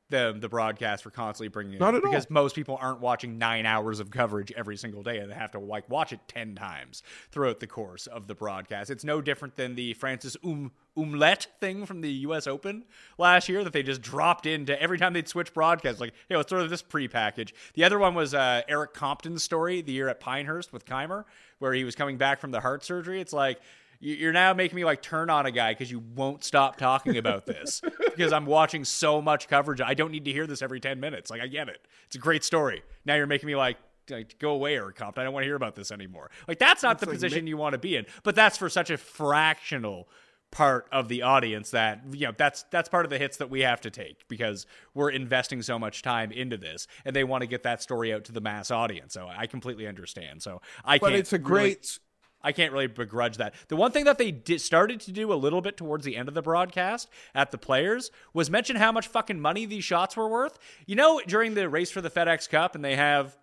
[0.10, 2.12] the the broadcast for constantly bringing it Not at all.
[2.12, 5.52] because most people aren't watching nine hours of coverage every single day and they have
[5.52, 7.02] to like watch it ten times
[7.32, 8.90] throughout the course of the broadcast.
[8.90, 12.46] It's no different than the Francis um, Ouimet thing from the U.S.
[12.46, 12.84] Open
[13.18, 16.00] last year that they just dropped into every time they'd switch broadcasts.
[16.00, 17.56] Like, hey, let's throw this pre-package.
[17.74, 21.24] The other one was uh, Erik Compton's story the year at Pinehurst with Kaymer,
[21.58, 23.20] where he was coming back from the heart surgery.
[23.20, 23.60] It's like
[24.00, 27.46] you're now making me like turn on a guy because you won't stop talking about
[27.46, 29.82] this because I'm watching so much coverage.
[29.82, 31.30] I don't need to hear this every 10 minutes.
[31.32, 31.80] Like, I get it.
[32.06, 32.84] It's a great story.
[33.06, 33.78] Now you're making me like,
[34.10, 35.22] like go away, or Compton.
[35.22, 36.30] I don't want to hear about this anymore.
[36.48, 38.06] Like, that's not the like position ma- you want to be in.
[38.24, 40.10] But that's for such a fractional
[40.52, 43.62] part of the audience that you know that's that's part of the hits that we
[43.62, 47.48] have to take because we're investing so much time into this and they want to
[47.48, 51.14] get that story out to the mass audience so i completely understand so i But
[51.14, 51.98] it's a great,
[52.44, 53.54] I can't really begrudge that.
[53.70, 56.28] The one thing that they did, started to do a little bit towards the end
[56.28, 60.28] of the broadcast at the players was mention how much fucking money these shots were
[60.28, 60.60] worth.
[60.86, 63.38] You know, during the race for the FedEx Cup, and they have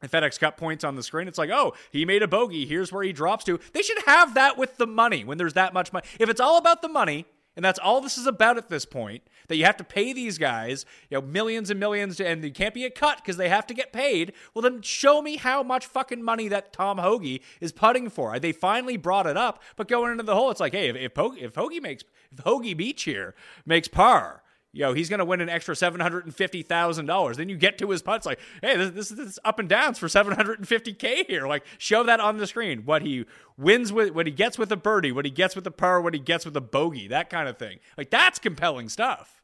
[0.00, 1.28] the FedEx Cup points on the screen.
[1.28, 2.64] It's like, oh, he made a bogey.
[2.66, 3.60] Here's where he drops to.
[3.72, 6.06] They should have that with the money when there's that much money.
[6.18, 7.26] If it's all about the money,
[7.56, 10.38] and that's all this is about at this point, that you have to pay these
[10.38, 13.66] guys, you know, millions and millions, and they can't be a cut because they have
[13.66, 14.32] to get paid.
[14.54, 18.38] Well, then show me how much fucking money that Tom Hoge is putting for.
[18.38, 21.16] They finally brought it up, but going into the hole, it's like, hey, if if,
[21.16, 23.34] Ho- if Hoge makes, if Hoge Beach here
[23.66, 24.42] makes par,
[24.72, 27.36] yo, he's going to win an extra $750,000.
[27.36, 29.98] Then you get to his putts like, hey, this, this, this is up and downs
[29.98, 31.46] for 750K here.
[31.46, 32.82] Like, show that on the screen.
[32.84, 33.24] What he
[33.56, 36.14] wins with, what he gets with a birdie, what he gets with a par, what
[36.14, 37.78] he gets with a bogey, that kind of thing.
[37.98, 39.42] Like, that's compelling stuff.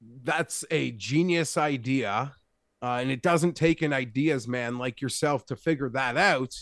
[0.00, 2.34] that's a genius idea.
[2.80, 6.54] Uh, and it doesn't take an ideas man like yourself to figure that out.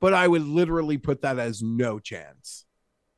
[0.00, 2.66] But I would literally put that as no chance.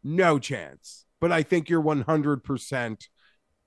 [0.04, 1.04] No chance.
[1.20, 3.08] But I think you're 100%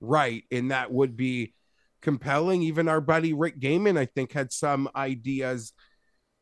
[0.02, 0.44] right.
[0.52, 1.54] And that would be
[2.02, 2.62] compelling.
[2.64, 5.74] Even our buddy Rick Gehman, I think, had some ideas.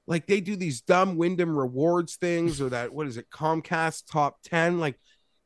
[0.06, 4.38] Like they do these dumb Wyndham rewards things or that, what is it, Comcast top
[4.44, 4.80] 10.
[4.80, 5.00] Like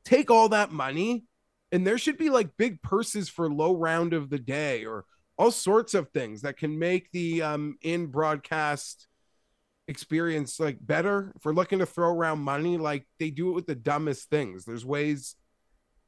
[0.05, 1.23] take all that money
[1.71, 5.05] and there should be like big purses for low round of the day or
[5.37, 9.07] all sorts of things that can make the um in broadcast
[9.87, 13.65] experience like better if we're looking to throw around money like they do it with
[13.65, 15.35] the dumbest things there's ways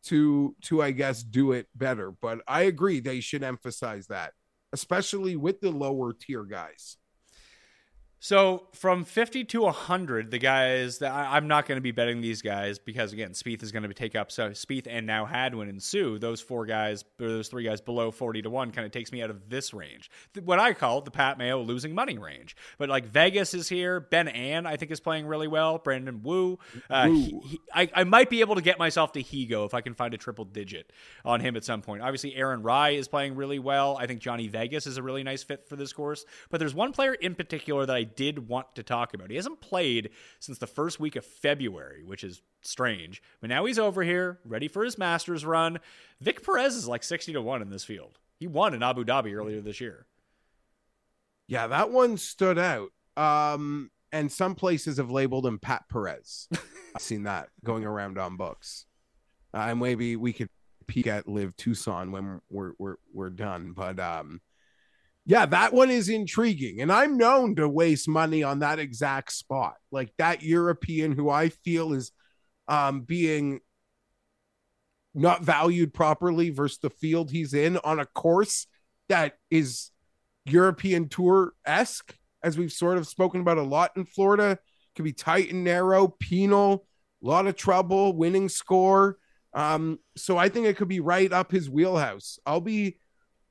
[0.04, 2.12] to to i guess do it better.
[2.12, 4.34] But i agree they should emphasize that
[4.74, 6.98] especially with the lower tier guys
[8.24, 12.22] So from 50 to 100, the guys that I, I'm not going to be betting
[12.22, 15.68] these guys because again, Spieth is going to take up so Spieth and now Hadwin
[15.68, 16.18] and Suh.
[16.20, 19.22] Those four guys, or those three guys below 40 to one, kind of takes me
[19.22, 20.10] out of this range.
[20.42, 22.56] What I call the Pat Mayo losing money range.
[22.78, 24.00] But like Vegas is here.
[24.00, 25.78] Ben An I think is playing really well.
[25.80, 26.60] Brandon Wu.
[26.90, 29.82] Uh, he- he- I, I might be able to get myself to Higgo if I
[29.82, 30.94] can find a triple digit
[31.26, 32.02] on him at some point.
[32.02, 33.98] Obviously, Aaron Rai is playing really well.
[34.00, 36.24] I think Johnny Vegas is a really nice fit for this course.
[36.50, 39.30] But there's one player in particular that I did want to talk about.
[39.30, 40.10] He hasn't played
[40.40, 43.22] since the first week of February, which is strange.
[43.42, 45.80] But now he's over here, ready for his Masters run.
[46.22, 48.20] Vic Perez is like 60 to 1 in this field.
[48.40, 50.06] He won in Abu Dhabi earlier this year.
[51.48, 52.90] Yeah, that one stood out.
[53.16, 56.48] Um, and some places have labeled him Pat Perez.
[56.96, 58.86] I've seen that going around on books.
[59.54, 60.50] Uh, and maybe we could
[60.88, 63.74] peek at LIV Tucson when we're we're we're done.
[63.74, 64.42] But um,
[65.26, 69.76] yeah, that one is intriguing, and I'm known to waste money on that exact spot,
[69.92, 72.12] like that European who I feel is
[72.68, 73.60] um being
[75.14, 78.68] not valued properly versus the field he's in on a course
[79.10, 79.92] that is
[80.46, 84.58] European Tour esque, as we've sort of spoken about a lot in Florida.
[84.96, 86.86] Could be tight and narrow, penal,
[87.24, 89.18] a lot of trouble, winning score.
[89.54, 92.40] Um, so I think it could be right up his wheelhouse.
[92.46, 92.98] I'll be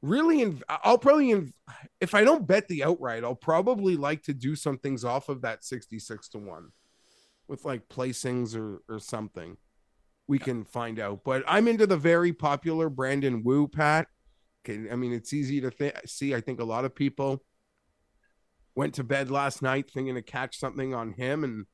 [0.03, 1.53] really in, I'll probably, in,
[2.01, 5.43] if I don't bet the outright, I'll probably like to do some things off of
[5.43, 6.69] that 66 to 1
[7.49, 9.57] with like placings or, or something.
[10.27, 11.21] We can find out.
[11.25, 14.07] But I'm into the very popular Brandon Wu, Pat.
[14.65, 16.35] Okay, I mean, it's easy to th- see.
[16.35, 17.43] I think a lot of people
[18.75, 21.67] went to bed last night thinking to catch something on him, and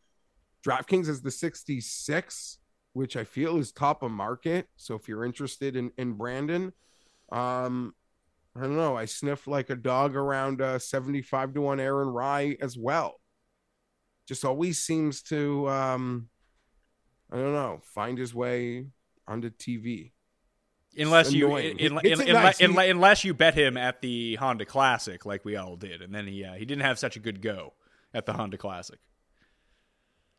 [0.66, 2.58] DraftKings is the 66,
[2.94, 4.66] which I feel is top of market.
[4.76, 6.72] So if you're interested in in Brandon,
[7.30, 7.94] um,
[8.56, 8.96] I don't know.
[8.96, 13.20] I sniffed like a dog around uh, 75 to one Aaron Rai as well.
[14.26, 16.28] Just always seems to, um,
[17.32, 18.86] I don't know, find his way
[19.26, 20.12] onto TV.
[20.96, 22.60] Unless you, in, in- nice.
[22.60, 26.12] in- He- unless you bet him at the Honda Classic, like we all did, and
[26.14, 27.74] then he uh, he didn't have such a good go
[28.12, 28.98] at the Honda Classic.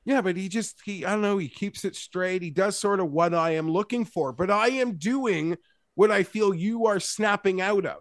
[0.05, 2.41] Yeah, but he just he I don't know, he keeps it straight.
[2.41, 5.55] He does sort of what I am looking for, but I am doing
[5.99, 7.97] what I feel you are snapping out of,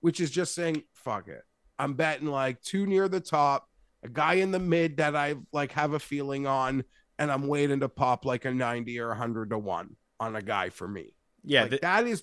[0.00, 1.40] which is just saying, fuck it.
[1.78, 3.66] I'm betting like two near the top,
[4.02, 6.84] a guy in the mid that I like have a feeling on,
[7.18, 10.42] and I'm waiting to pop like a 90 or a 100 to 1 on a
[10.42, 11.14] guy for me.
[11.44, 12.22] Yeah, Like, th- that is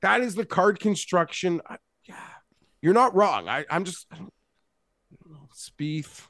[0.00, 1.60] that is the card construction.
[1.68, 2.14] I, yeah,
[2.80, 3.48] you're not wrong.
[3.48, 4.32] I, I'm just I don't,
[5.12, 6.24] I don't know, Spieth.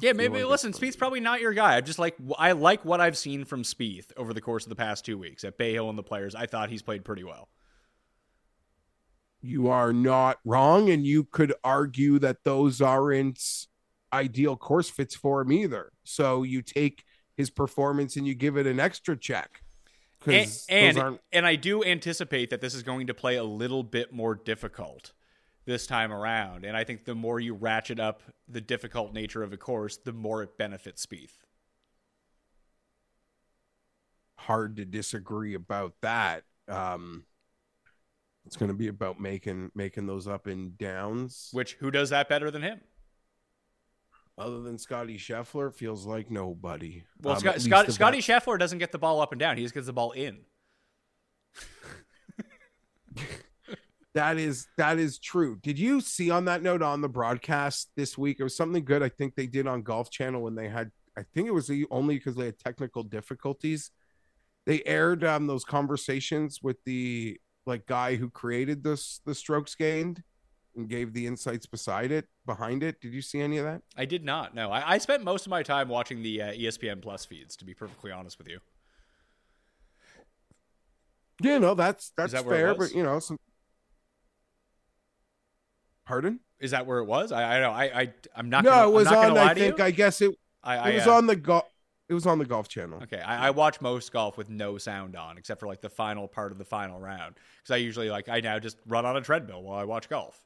[0.00, 0.12] Yeah.
[0.12, 1.76] Maybe listen, it's- Spieth's probably not your guy.
[1.76, 4.76] I just like I like what I've seen from Spieth over the course of the
[4.76, 6.34] past two weeks at Bay Hill and the Players.
[6.34, 7.48] I thought he's played pretty well.
[9.42, 13.66] you are not wrong and you could argue that those aren't
[14.12, 17.04] ideal course fits for him either so you take
[17.36, 19.62] his performance and you give it an extra check
[20.68, 24.12] And and, and I do anticipate that this is going to play a little bit
[24.12, 25.12] more difficult
[25.66, 26.64] this time around.
[26.64, 30.12] And I think the more you ratchet up the difficult nature of a course, the
[30.12, 31.32] more it benefits Spieth.
[34.38, 37.24] hard to disagree about that um
[38.44, 42.28] it's going to be about making making those up and downs Which who does that
[42.28, 42.80] better than him?
[44.38, 48.92] other than scotty scheffler feels like nobody Well, Um, Scott, Scott, Scotty Scheffler doesn't get
[48.92, 49.56] the ball up and down.
[49.56, 50.40] He just gets the ball in.
[54.16, 55.58] That is that is true.
[55.62, 58.38] Did you see on that note on the broadcast this week?
[58.40, 59.02] It was something good.
[59.02, 60.90] I think they did on Golf Channel when they had.
[61.18, 63.90] I think it was the- only because they had technical difficulties.
[64.64, 70.22] They aired um, those conversations with the like guy who created this the strokes gained
[70.74, 73.02] and gave the insights beside it behind it.
[73.02, 73.82] Did you see any of that?
[73.98, 74.54] I did not.
[74.54, 77.54] No, I, I spent most of my time watching the uh, ESPN Plus feeds.
[77.56, 78.60] To be perfectly honest with you,
[81.42, 82.74] Yeah, no, that's that's that fair.
[82.74, 83.36] But you know, some.
[86.06, 86.40] Pardon?
[86.60, 87.32] is that where it was?
[87.32, 87.70] I, I know.
[87.70, 88.64] I, I I'm not.
[88.64, 89.38] no, gonna, it was on.
[89.38, 89.80] I think.
[89.80, 90.34] I guess it.
[90.62, 91.64] I, I, It was uh, on the golf.
[92.08, 93.00] It was on the golf channel.
[93.02, 96.28] Okay, I, I watch most golf with no sound on, except for like the final
[96.28, 99.20] part of the final round, because I usually like I now just run on a
[99.20, 100.40] treadmill while I watch golf.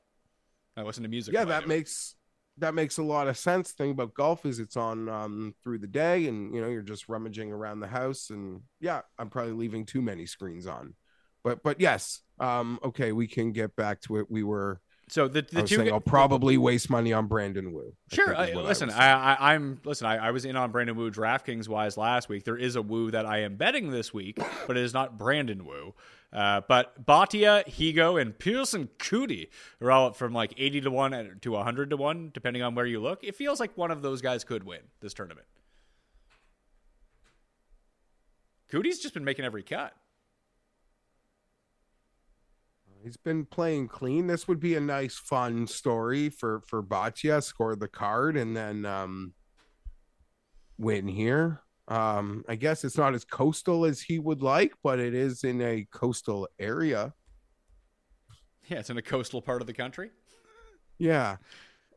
[0.77, 1.35] I listen to music.
[1.35, 2.15] yeah that makes
[2.59, 5.87] that makes a lot of sense thing about golf is it's on um through the
[5.87, 9.85] day and you know you're just rummaging around the house and yeah i'm probably leaving
[9.85, 10.95] too many screens on
[11.43, 14.81] but but yes um okay we can get back to it we were
[15.11, 15.77] so the I the was two.
[15.77, 18.37] saying i'll probably waste money on brandon wu I Sure.
[18.37, 20.07] I, listen, I, I, I'm listen.
[20.07, 22.43] I, I was in on Brandon Wu DraftKings wise last week.
[22.45, 24.37] There is a Wu that I am betting this week,
[24.67, 25.95] but it is not Brandon Wu.
[26.33, 29.49] Uh, but Bhatia, Higgo, and Pierceson Coody
[29.81, 32.87] are all up from like 80 to one to 100 to one, depending on where
[32.87, 33.23] you look.
[33.23, 35.47] It feels like one of those guys could win this tournament.
[38.71, 39.95] Coody's just been making every cut.
[43.03, 47.77] He's been playing clean this would be a nice fun story for for Bhatia score
[47.77, 49.33] the card and then um
[50.79, 55.15] win here um i guess it's not as coastal as he would like but it
[55.15, 57.13] is in a coastal area
[58.69, 60.11] Yeah, it's in a coastal part of the country.
[60.99, 61.37] Yeah.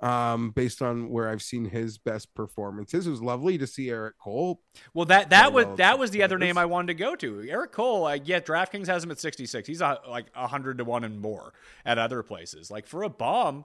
[0.04, 3.08] Um, based on where I've seen his best performances.
[3.08, 4.62] It was lovely to see Eric Cole.
[4.94, 7.48] Well, that that was that was the other name I wanted to go to.
[7.50, 8.06] Eric Cole.
[8.06, 9.66] Uh, yeah, DraftKings has him at sixty six.
[9.66, 11.54] He's a, like hundred to one and more
[11.86, 12.70] at other places.
[12.70, 13.64] Like for a bomb,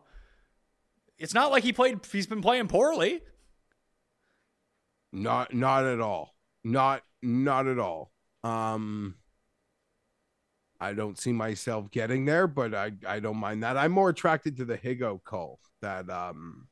[1.19, 2.07] It's not like he played.
[2.13, 3.21] He's been playing poorly.
[5.13, 6.35] Not not at all.
[6.63, 8.13] Not not at all.
[8.45, 9.17] Um
[10.81, 13.77] I don't see myself getting there, but I I don't mind that.
[13.77, 16.69] I'm more attracted to the Higgo call that um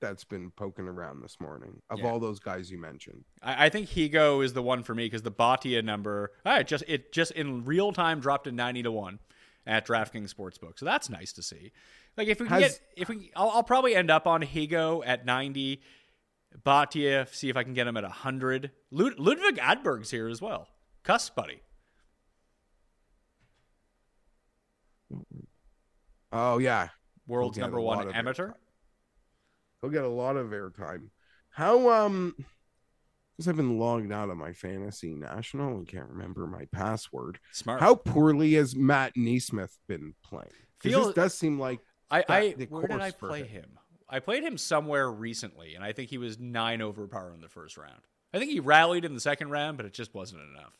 [0.00, 2.06] that's been poking around this morning of Yeah.
[2.06, 3.22] all those guys you mentioned.
[3.42, 6.66] I, I think Higgo is the one for me because the Bhatia number, all right,
[6.66, 9.18] just it just in real time dropped to ninety to one
[9.66, 11.70] at DraftKings Sportsbook, so that's nice to see.
[12.16, 15.02] Like if we can Has- get, if we, I'll, I'll probably end up on Higgo
[15.06, 15.82] at ninety.
[16.66, 18.72] Bhatia, see if I can get him at hundred.
[18.90, 20.66] Lud- Ludvig Åberg's here as well.
[21.04, 21.60] Cuss buddy.
[26.32, 26.88] Oh yeah.
[27.26, 28.52] World's number one amateur.
[29.80, 31.08] He'll get a lot of airtime.
[31.50, 32.34] How um
[33.36, 37.38] because I've been logged out of my fantasy national and can't remember my password.
[37.52, 37.80] Smart.
[37.80, 40.50] How poorly has Matt NeSmith been playing?
[40.80, 43.62] Feel- this does seem like I, that- I the where did I play him.
[43.62, 43.78] him?
[44.12, 47.48] I played him somewhere recently, and I think he was nine over par in the
[47.48, 48.00] first round.
[48.34, 50.76] I think he rallied in the second round, but it just wasn't enough.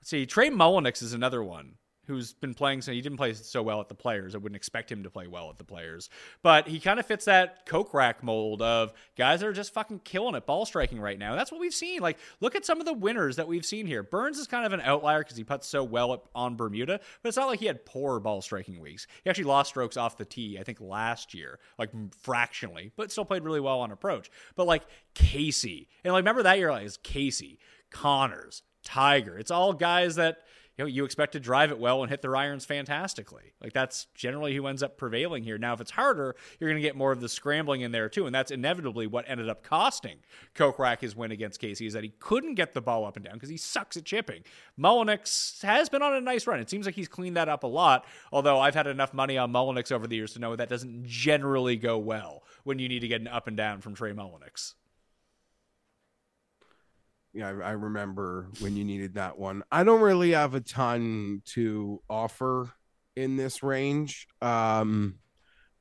[0.00, 1.74] Let's see, Trey Mullinax is another one
[2.08, 2.82] who's been playing.
[2.82, 4.34] So he didn't play so well at the Players.
[4.34, 6.10] I wouldn't expect him to play well at the Players,
[6.42, 10.34] but he kind of fits that Kokrak mold of guys that are just fucking killing
[10.34, 11.36] it ball striking right now.
[11.36, 12.00] That's what we've seen.
[12.00, 14.02] Like, look at some of the winners that we've seen here.
[14.02, 17.28] Burns is kind of an outlier because he puts so well at, on Bermuda, but
[17.28, 19.06] it's not like he had poor ball striking weeks.
[19.22, 21.90] He actually lost strokes off the tee, I think, last year, like
[22.22, 24.30] fractionally, but still played really well on approach.
[24.56, 24.82] But like
[25.14, 27.58] Casey, and like remember that year, like it's Casey,
[27.90, 29.38] Conners, Tiger.
[29.38, 30.38] It's all guys that
[30.78, 33.52] you know you expect to drive it well and hit their irons fantastically.
[33.60, 35.58] Like that's generally who ends up prevailing here.
[35.58, 38.26] Now, if it's harder, you're going to get more of the scrambling in there too,
[38.26, 40.18] and that's inevitably what ended up costing
[40.54, 43.34] Kokrak his win against Casey is that he couldn't get the ball up and down
[43.34, 44.44] because he sucks at chipping.
[44.78, 46.60] Mullinax has been on a nice run.
[46.60, 48.06] It seems like he's cleaned that up a lot.
[48.32, 51.76] Although I've had enough money on Mullinax over the years to know that doesn't generally
[51.76, 54.74] go well when you need to get an up and down from Trey Mullinax.
[57.42, 59.62] I, I remember when you needed that one.
[59.70, 62.70] I don't really have a ton to offer
[63.16, 64.26] in this range.
[64.40, 65.18] Um,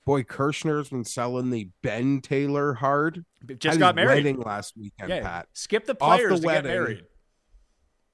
[0.05, 3.23] boy, Kirshner's been selling the Ben Taylor hard.
[3.59, 4.25] Just got married.
[4.25, 5.47] wedding last weekend, yeah, Pat.
[5.53, 7.03] skip the Off the players to get married.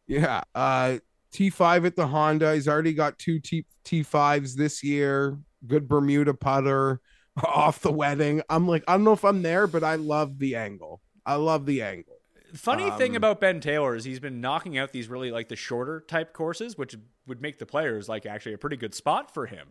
[0.07, 0.97] Yeah, uh,
[1.33, 2.53] T5 at the Honda.
[2.53, 5.39] He's already got two T T5s this year.
[5.65, 6.99] Good Bermuda putter
[7.43, 8.41] off the wedding.
[8.49, 11.01] I'm like, I don't know if I'm there, but I love the angle.
[11.25, 12.17] I love the angle.
[12.53, 15.55] Funny thing Um, about Ben Taylor is he's been knocking out these really like the
[15.55, 16.95] shorter type courses, which
[17.25, 19.69] would make the players like actually a pretty good spot for him.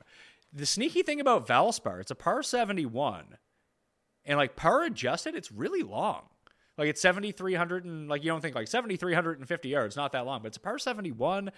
[0.52, 3.38] The sneaky thing about Valspar, it's a par 71,
[4.24, 6.24] and like par adjusted, it's really long.
[6.76, 10.48] Like it's 7,300 and like you don't think like 7,350 yards, not that long, but
[10.48, 11.50] it's a par 71.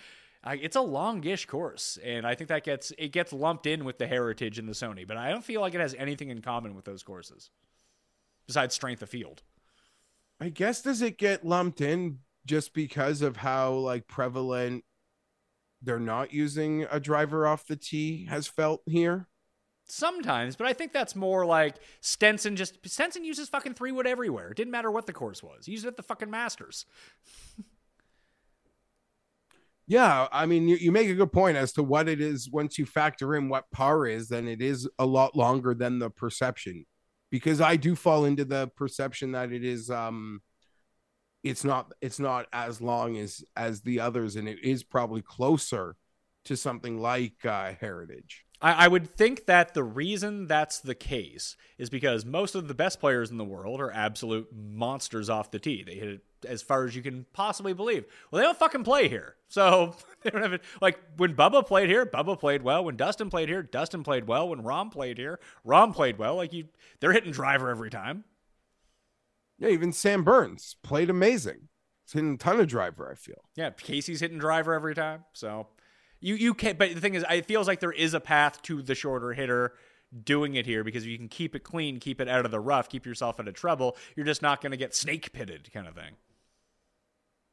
[0.47, 3.97] Uh, it's a longish course, and I think that gets it gets lumped in with
[3.99, 6.75] the Heritage and the Sony, but I don't feel like it has anything in common
[6.75, 7.51] with those courses
[8.47, 9.43] besides strength of field.
[10.41, 14.85] I guess does it get lumped in just because of how like prevalent
[15.83, 19.29] they're not using a driver off the tee has felt here?
[19.87, 24.51] Sometimes, but I think that's more like Stenson just Stenson uses fucking three wood everywhere.
[24.51, 25.67] It didn't matter what the course was.
[25.67, 26.87] He used it at the fucking Masters.
[29.87, 32.79] Yeah, I mean, you, you make a good point as to what it is once
[32.79, 36.87] you factor in what par is, then it is a lot longer than the perception.
[37.35, 40.41] Because I do fall into the perception that it is um
[41.43, 45.97] it's not it's not as long as as the others and it is probably closer
[46.45, 48.44] to something like uh heritage.
[48.61, 52.75] I, I would think that the reason that's the case is because most of the
[52.75, 55.83] best players in the world are absolute monsters off the tee.
[55.83, 58.05] They hit it as far as you can possibly believe.
[58.31, 59.37] Well, they don't fucking play here.
[59.49, 60.63] So they don't have it.
[60.81, 62.85] Like when Bubba played here, Bubba played well.
[62.85, 64.49] When Dustin played here, Dustin played well.
[64.49, 66.37] When Rahm played here, Rahm played well.
[66.37, 66.67] Like you,
[67.01, 68.25] they're hitting driver every time.
[69.59, 71.69] Yeah, even Sam Burns played amazing.
[72.05, 73.45] He's hitting a ton of driver, I feel.
[73.57, 75.25] Yeah, Casey's hitting driver every time.
[75.33, 75.69] So
[76.25, 78.83] you you can but the thing is it feels like there is a path to
[78.83, 79.75] the shorter hitter
[80.25, 82.89] doing it here because you can keep it clean, keep it out of the rough,
[82.89, 83.97] keep yourself out of trouble.
[84.15, 86.15] You're just not going to get snake pitted kind of thing.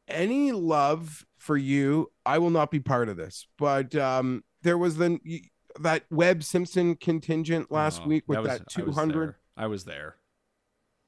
[0.08, 4.98] any love for you i will not be part of this but um there was
[4.98, 5.20] the
[5.80, 9.36] that webb simpson contingent last Oh, week with was- that I was 200.
[9.58, 10.16] I was there.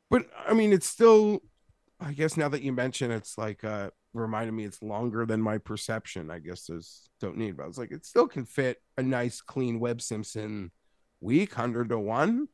[0.09, 1.41] but i mean it's still
[1.99, 5.57] i guess now that you mention it's like uh reminded me it's longer than my
[5.57, 9.03] perception i guess there's don't need but i was like it still can fit a
[9.03, 10.71] nice clean webb simpson
[11.21, 12.47] week 100 to 1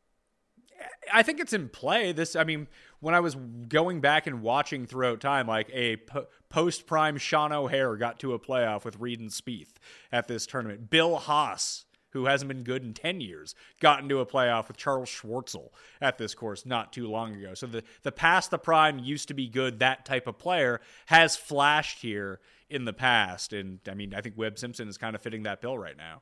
[1.12, 2.12] I think it's in play.
[2.12, 2.68] This, I mean,
[3.00, 7.52] when I was going back and watching throughout time, like a po- post prime Sean
[7.52, 9.74] O'Hair got to a playoff with Reed and Spieth
[10.12, 10.90] at this tournament.
[10.90, 15.10] Bill Haas who hasn't been good in 10 years, got into a playoff with Charles
[15.10, 15.70] Schwartzel
[16.02, 17.54] at this course not too long ago.
[17.54, 21.36] So the, the past the prime used to be good, that type of player has
[21.36, 23.54] flashed here in the past.
[23.54, 26.22] And I mean, I think Webb Simpson is kind of fitting that bill right now.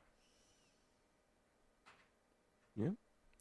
[2.76, 2.90] Yeah.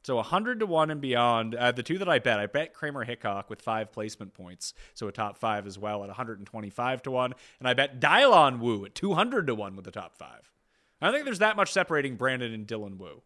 [0.04, 1.54] So 100 to 1 and beyond.
[1.54, 5.08] Uh, the two that I bet, I bet Kramer Hickok with five placement points, so
[5.10, 7.34] a top five as well at 125 to 1.
[7.60, 10.50] And I bet Dylan Wu at 200 to 1 with the top five.
[11.02, 13.22] I don't think there's that much separating Brandon and Dylan Wu.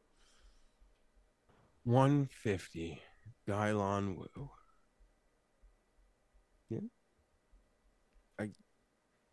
[1.84, 3.02] 150.
[3.48, 4.50] Dylan Wu.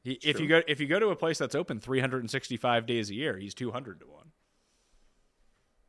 [0.04, 3.14] He, if you go if you go to a place that's open 365 days a
[3.14, 4.32] year, he's 200 to 1.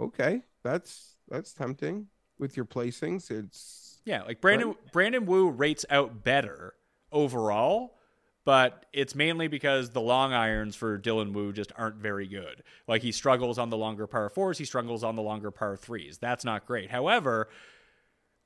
[0.01, 0.41] Okay.
[0.63, 2.07] That's that's tempting
[2.37, 3.31] with your placings.
[3.31, 6.73] It's Yeah, like Brandon Brandon Wu rates out better
[7.11, 7.98] overall,
[8.49, 12.63] but it's mainly because the long irons for Dylan Wu just aren't very good.
[12.87, 16.17] Like he struggles on the longer par fours, he struggles on the longer par threes.
[16.17, 16.89] That's not great.
[16.89, 17.47] However,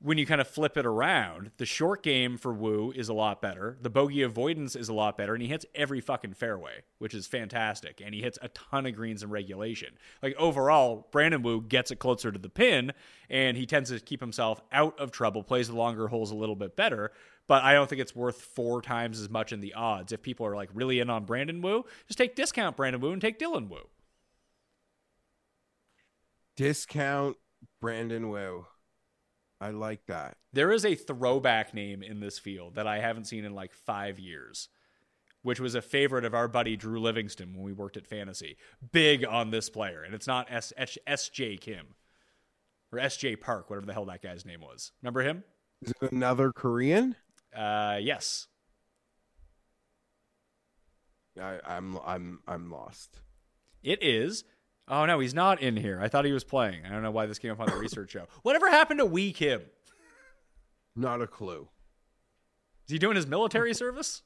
[0.02, 3.40] when you kind of flip it around, the short game for Wu is a lot
[3.40, 3.78] better.
[3.80, 7.26] The bogey avoidance is a lot better, and he hits every fucking fairway, which is
[7.26, 8.02] fantastic.
[8.04, 9.94] And he hits a ton of greens in regulation.
[10.22, 12.92] Like overall, Brandon Wu gets it closer to the pin,
[13.30, 16.56] and he tends to keep himself out of trouble, plays the longer holes a little
[16.56, 17.10] bit better.
[17.46, 20.12] But I don't think it's worth four times as much in the odds.
[20.12, 23.20] If people are like really in on Brandon Wu, just take discount Brandon Wu and
[23.20, 23.80] take Dylan Wu.
[26.56, 27.36] discount
[27.80, 28.66] Brandon Wu.
[29.60, 30.36] I like that.
[30.52, 34.18] There is a throwback name in this field that I haven't seen in like five
[34.18, 34.68] years,
[35.42, 38.56] which was a favorite of our buddy Drew Livingston when we worked at Fantasy.
[38.92, 41.56] Big on this player, and it's not S- S- S.J.
[41.58, 41.94] Kim
[42.92, 43.36] or S.J.
[43.36, 44.92] Park, whatever the hell that guy's name was.
[45.02, 45.44] Remember him?
[45.82, 47.16] Is it another Korean?
[47.56, 48.46] Uh, yes.
[51.40, 53.20] I, I'm I'm I'm lost.
[53.82, 54.44] It is.
[54.86, 55.98] Oh no, he's not in here.
[56.00, 56.84] I thought he was playing.
[56.86, 58.26] I don't know why this came up on the research show.
[58.42, 59.62] Whatever happened to Whee Kim?
[60.94, 61.68] Not a clue.
[62.86, 64.22] Is he doing his military service?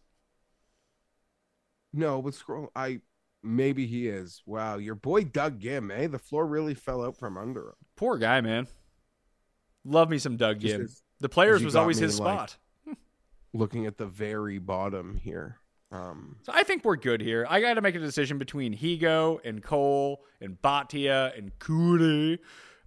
[1.93, 2.71] No, but scroll.
[2.77, 3.01] I
[3.43, 4.43] maybe he is.
[4.45, 6.09] Wow, your boy Doug Ghim, eh?
[6.09, 7.75] The floor really fell out from under him.
[7.97, 8.67] Poor guy, man.
[9.85, 12.57] Love me some Doug as- The players was always his like- spot.
[13.53, 15.59] Looking at the very bottom here.
[15.91, 17.47] Um, So I think we're good here.
[17.49, 22.39] I got to make a decision between Higgo and Cole and Bhatia and Coody.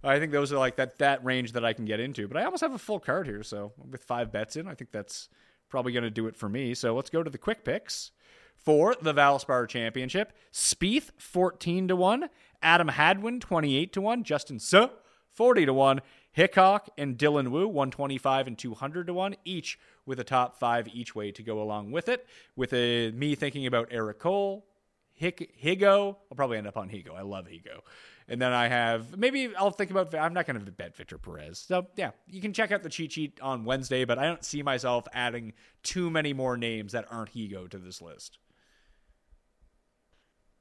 [0.04, 2.28] I think those are like that that range that I can get into.
[2.28, 4.92] But I almost have a full card here, so with five bets in, I think
[4.92, 5.28] that's
[5.68, 6.74] probably going to do it for me.
[6.74, 8.10] So let's go to the quick picks
[8.56, 10.32] for the Valspar Championship.
[10.52, 12.30] Spieth fourteen to one,
[12.62, 14.88] Adam Hadwin twenty eight to one, Justin Suh
[15.30, 16.00] forty to one,
[16.32, 21.14] Hickok and Dylan Wu 125 and 200 to 1 each with a top 5 each
[21.14, 22.26] way to go along with it.
[22.56, 24.66] With a me thinking about Eric Cole
[25.14, 27.14] Hick, Higgo I'll probably end up on Higgo.
[27.14, 27.80] I love Higgo.
[28.28, 31.58] And then I have maybe I'll think about I'm not going to bet Victor Perez.
[31.58, 34.62] So yeah you can check out the cheat sheet on Wednesday but I don't see
[34.62, 35.52] myself adding
[35.82, 38.38] too many more names that aren't Higgo to this list.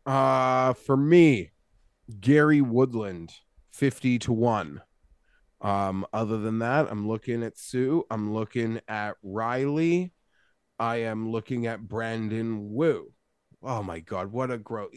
[0.05, 1.51] Uh for me,
[2.19, 3.35] Gary Woodland,
[3.71, 4.81] fifty to one.
[5.61, 8.01] Um, other than that, I'm looking at Suh.
[8.09, 10.11] I'm looking at Riley.
[10.79, 13.13] I am looking at Brandon Wu.
[13.61, 14.89] Oh my god, what a growth!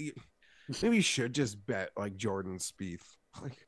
[0.82, 3.02] Maybe you should just bet like Jordan Spieth.
[3.42, 3.66] Like,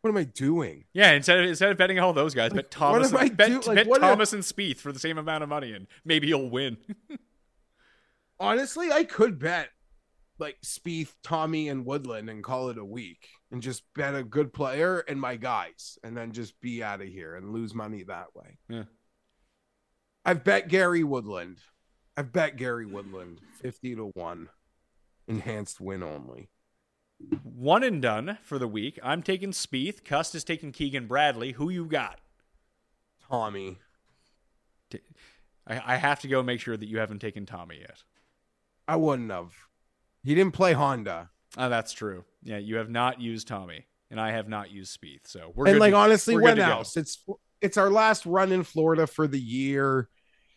[0.00, 0.84] what am I doing?
[0.94, 3.60] yeah instead of, instead of betting all those guys bet Thomas am I bet, do-
[3.68, 6.48] like, bet what Thomas and Spieth for the same amount of money and maybe you'll
[6.48, 6.78] win
[8.40, 9.68] Honestly, I could bet
[10.38, 14.52] like Spieth, Tommy, and Woodland and call it a week and just bet a good
[14.52, 18.34] player and my guys and then just be out of here and lose money that
[18.34, 18.58] way.
[18.68, 18.84] Yeah.
[20.24, 21.58] I've bet Gary Woodland.
[22.16, 24.48] I've bet Gary Woodland 50 to 1.
[25.28, 26.48] Enhanced win only.
[27.42, 28.98] One and done for the week.
[29.02, 30.04] I'm taking Spieth.
[30.04, 31.52] Cust is taking Keegan Bradley.
[31.52, 32.20] Who you got?
[33.28, 33.78] Tommy.
[35.66, 38.02] I, I have to go make sure that you haven't taken Tommy yet.
[38.86, 39.52] I wouldn't have.
[40.26, 41.30] He didn't play Honda.
[41.56, 42.24] Oh, that's true.
[42.42, 45.28] Yeah, you have not used Tommy, and I have not used Spieth.
[45.28, 46.96] So we're and like to- honestly, when else?
[46.96, 47.24] It's
[47.60, 50.08] it's our last run in Florida for the year.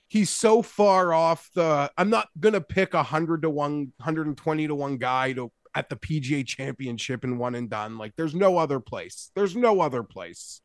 [0.08, 1.92] He's so far off the.
[2.00, 5.52] I'm not gonna pick a hundred to one, hundred and twenty to one guy to
[5.76, 8.00] at the PGA Championship and one and done.
[8.00, 9.30] Like there's no other place.
[9.36, 10.62] There's no other place.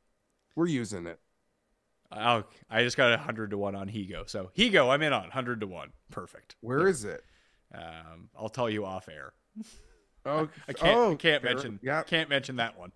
[0.56, 1.18] We're using it.
[2.10, 4.26] Oh, I just got a hundred to one on Higgo.
[4.30, 5.90] So Higgo, I'm in on hundred to one.
[6.10, 6.56] Perfect.
[6.62, 7.22] Where is it?
[7.72, 9.32] Um, I'll tell you off air.
[10.26, 10.96] Oh, I can't.
[10.96, 11.78] oh, I can't fair- mention.
[11.82, 12.92] Yeah, Can't mention that one.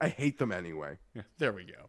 [0.00, 0.98] I hate them anyway.
[1.14, 1.88] Yeah, there we go.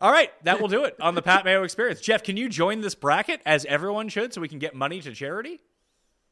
[0.00, 2.00] All right, that will do it on the Pat Mayo Experience.
[2.00, 5.12] Jeff, can you join this bracket as everyone should, so we can get money to
[5.14, 5.60] charity?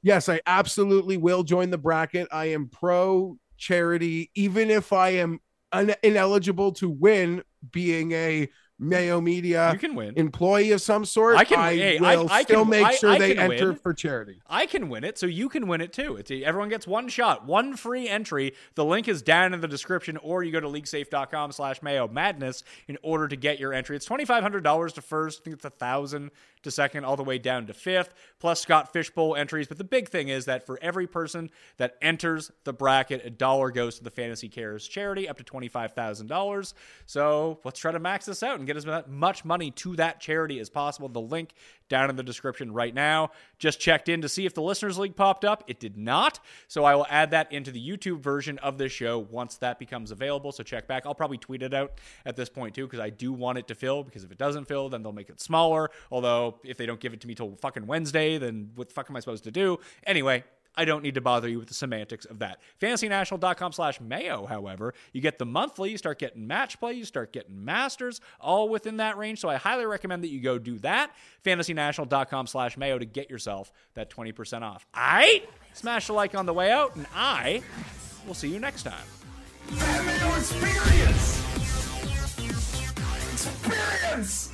[0.02, 2.28] Yes, I absolutely will join the bracket.
[2.30, 5.40] I am pro charity, even if I am
[5.72, 8.48] un- ineligible to win, being a
[8.82, 10.14] Mayo Media You can win.
[10.16, 11.36] employee of some sort.
[11.36, 13.76] I can- I hey, I- will I still can- make sure I they enter win.
[13.76, 14.40] for charity.
[14.48, 16.16] I can win it, so you can win it too.
[16.16, 18.54] It's everyone gets one shot, one free entry.
[18.76, 22.64] The link is down in the description, or you go to leaguesafe.com slash mayo madness
[22.88, 23.96] in order to get your entry.
[23.96, 26.30] It's twenty five hundred dollars to first, I think it's a thousand
[26.62, 29.66] to second, all the way down to fifth, plus Scott Fish Bowl entries.
[29.66, 33.70] But the big thing is that for every person that enters the bracket, a dollar
[33.70, 36.74] goes to the Fantasy Cares charity, up to twenty five thousand dollars.
[37.06, 40.58] So let's try to max this out and get as much money to that charity
[40.58, 41.08] as possible.
[41.08, 41.52] The link
[41.90, 43.30] down in the description right now.
[43.58, 45.62] Just checked in to see if the Listeners League popped up.
[45.66, 46.40] It did not.
[46.68, 50.10] So I will add that into the YouTube version of this show once that becomes
[50.10, 50.52] available.
[50.52, 51.04] So check back.
[51.04, 53.74] I'll probably tweet it out at this point too because I do want it to
[53.74, 55.90] fill because if it doesn't fill, then they'll make it smaller.
[56.10, 59.10] Although if they don't give it to me till fucking Wednesday, then what the fuck
[59.10, 59.78] am I supposed to do?
[60.06, 60.44] Anyway,
[60.76, 62.58] I don't need to bother you with the semantics of that.
[62.80, 67.32] FantasyNational.com slash Mayo, however, you get the monthly, you start getting match play, you start
[67.32, 69.40] getting masters, all within that range.
[69.40, 71.10] So I highly recommend that you go do that.
[71.44, 74.86] FantasyNational.com slash Mayo to get yourself that 20% off.
[74.96, 75.48] Right?
[75.72, 77.62] Smash the like on the way out, and I
[78.26, 78.94] will see you next time.
[79.70, 81.44] Mayo Experience!
[83.32, 84.48] Experience!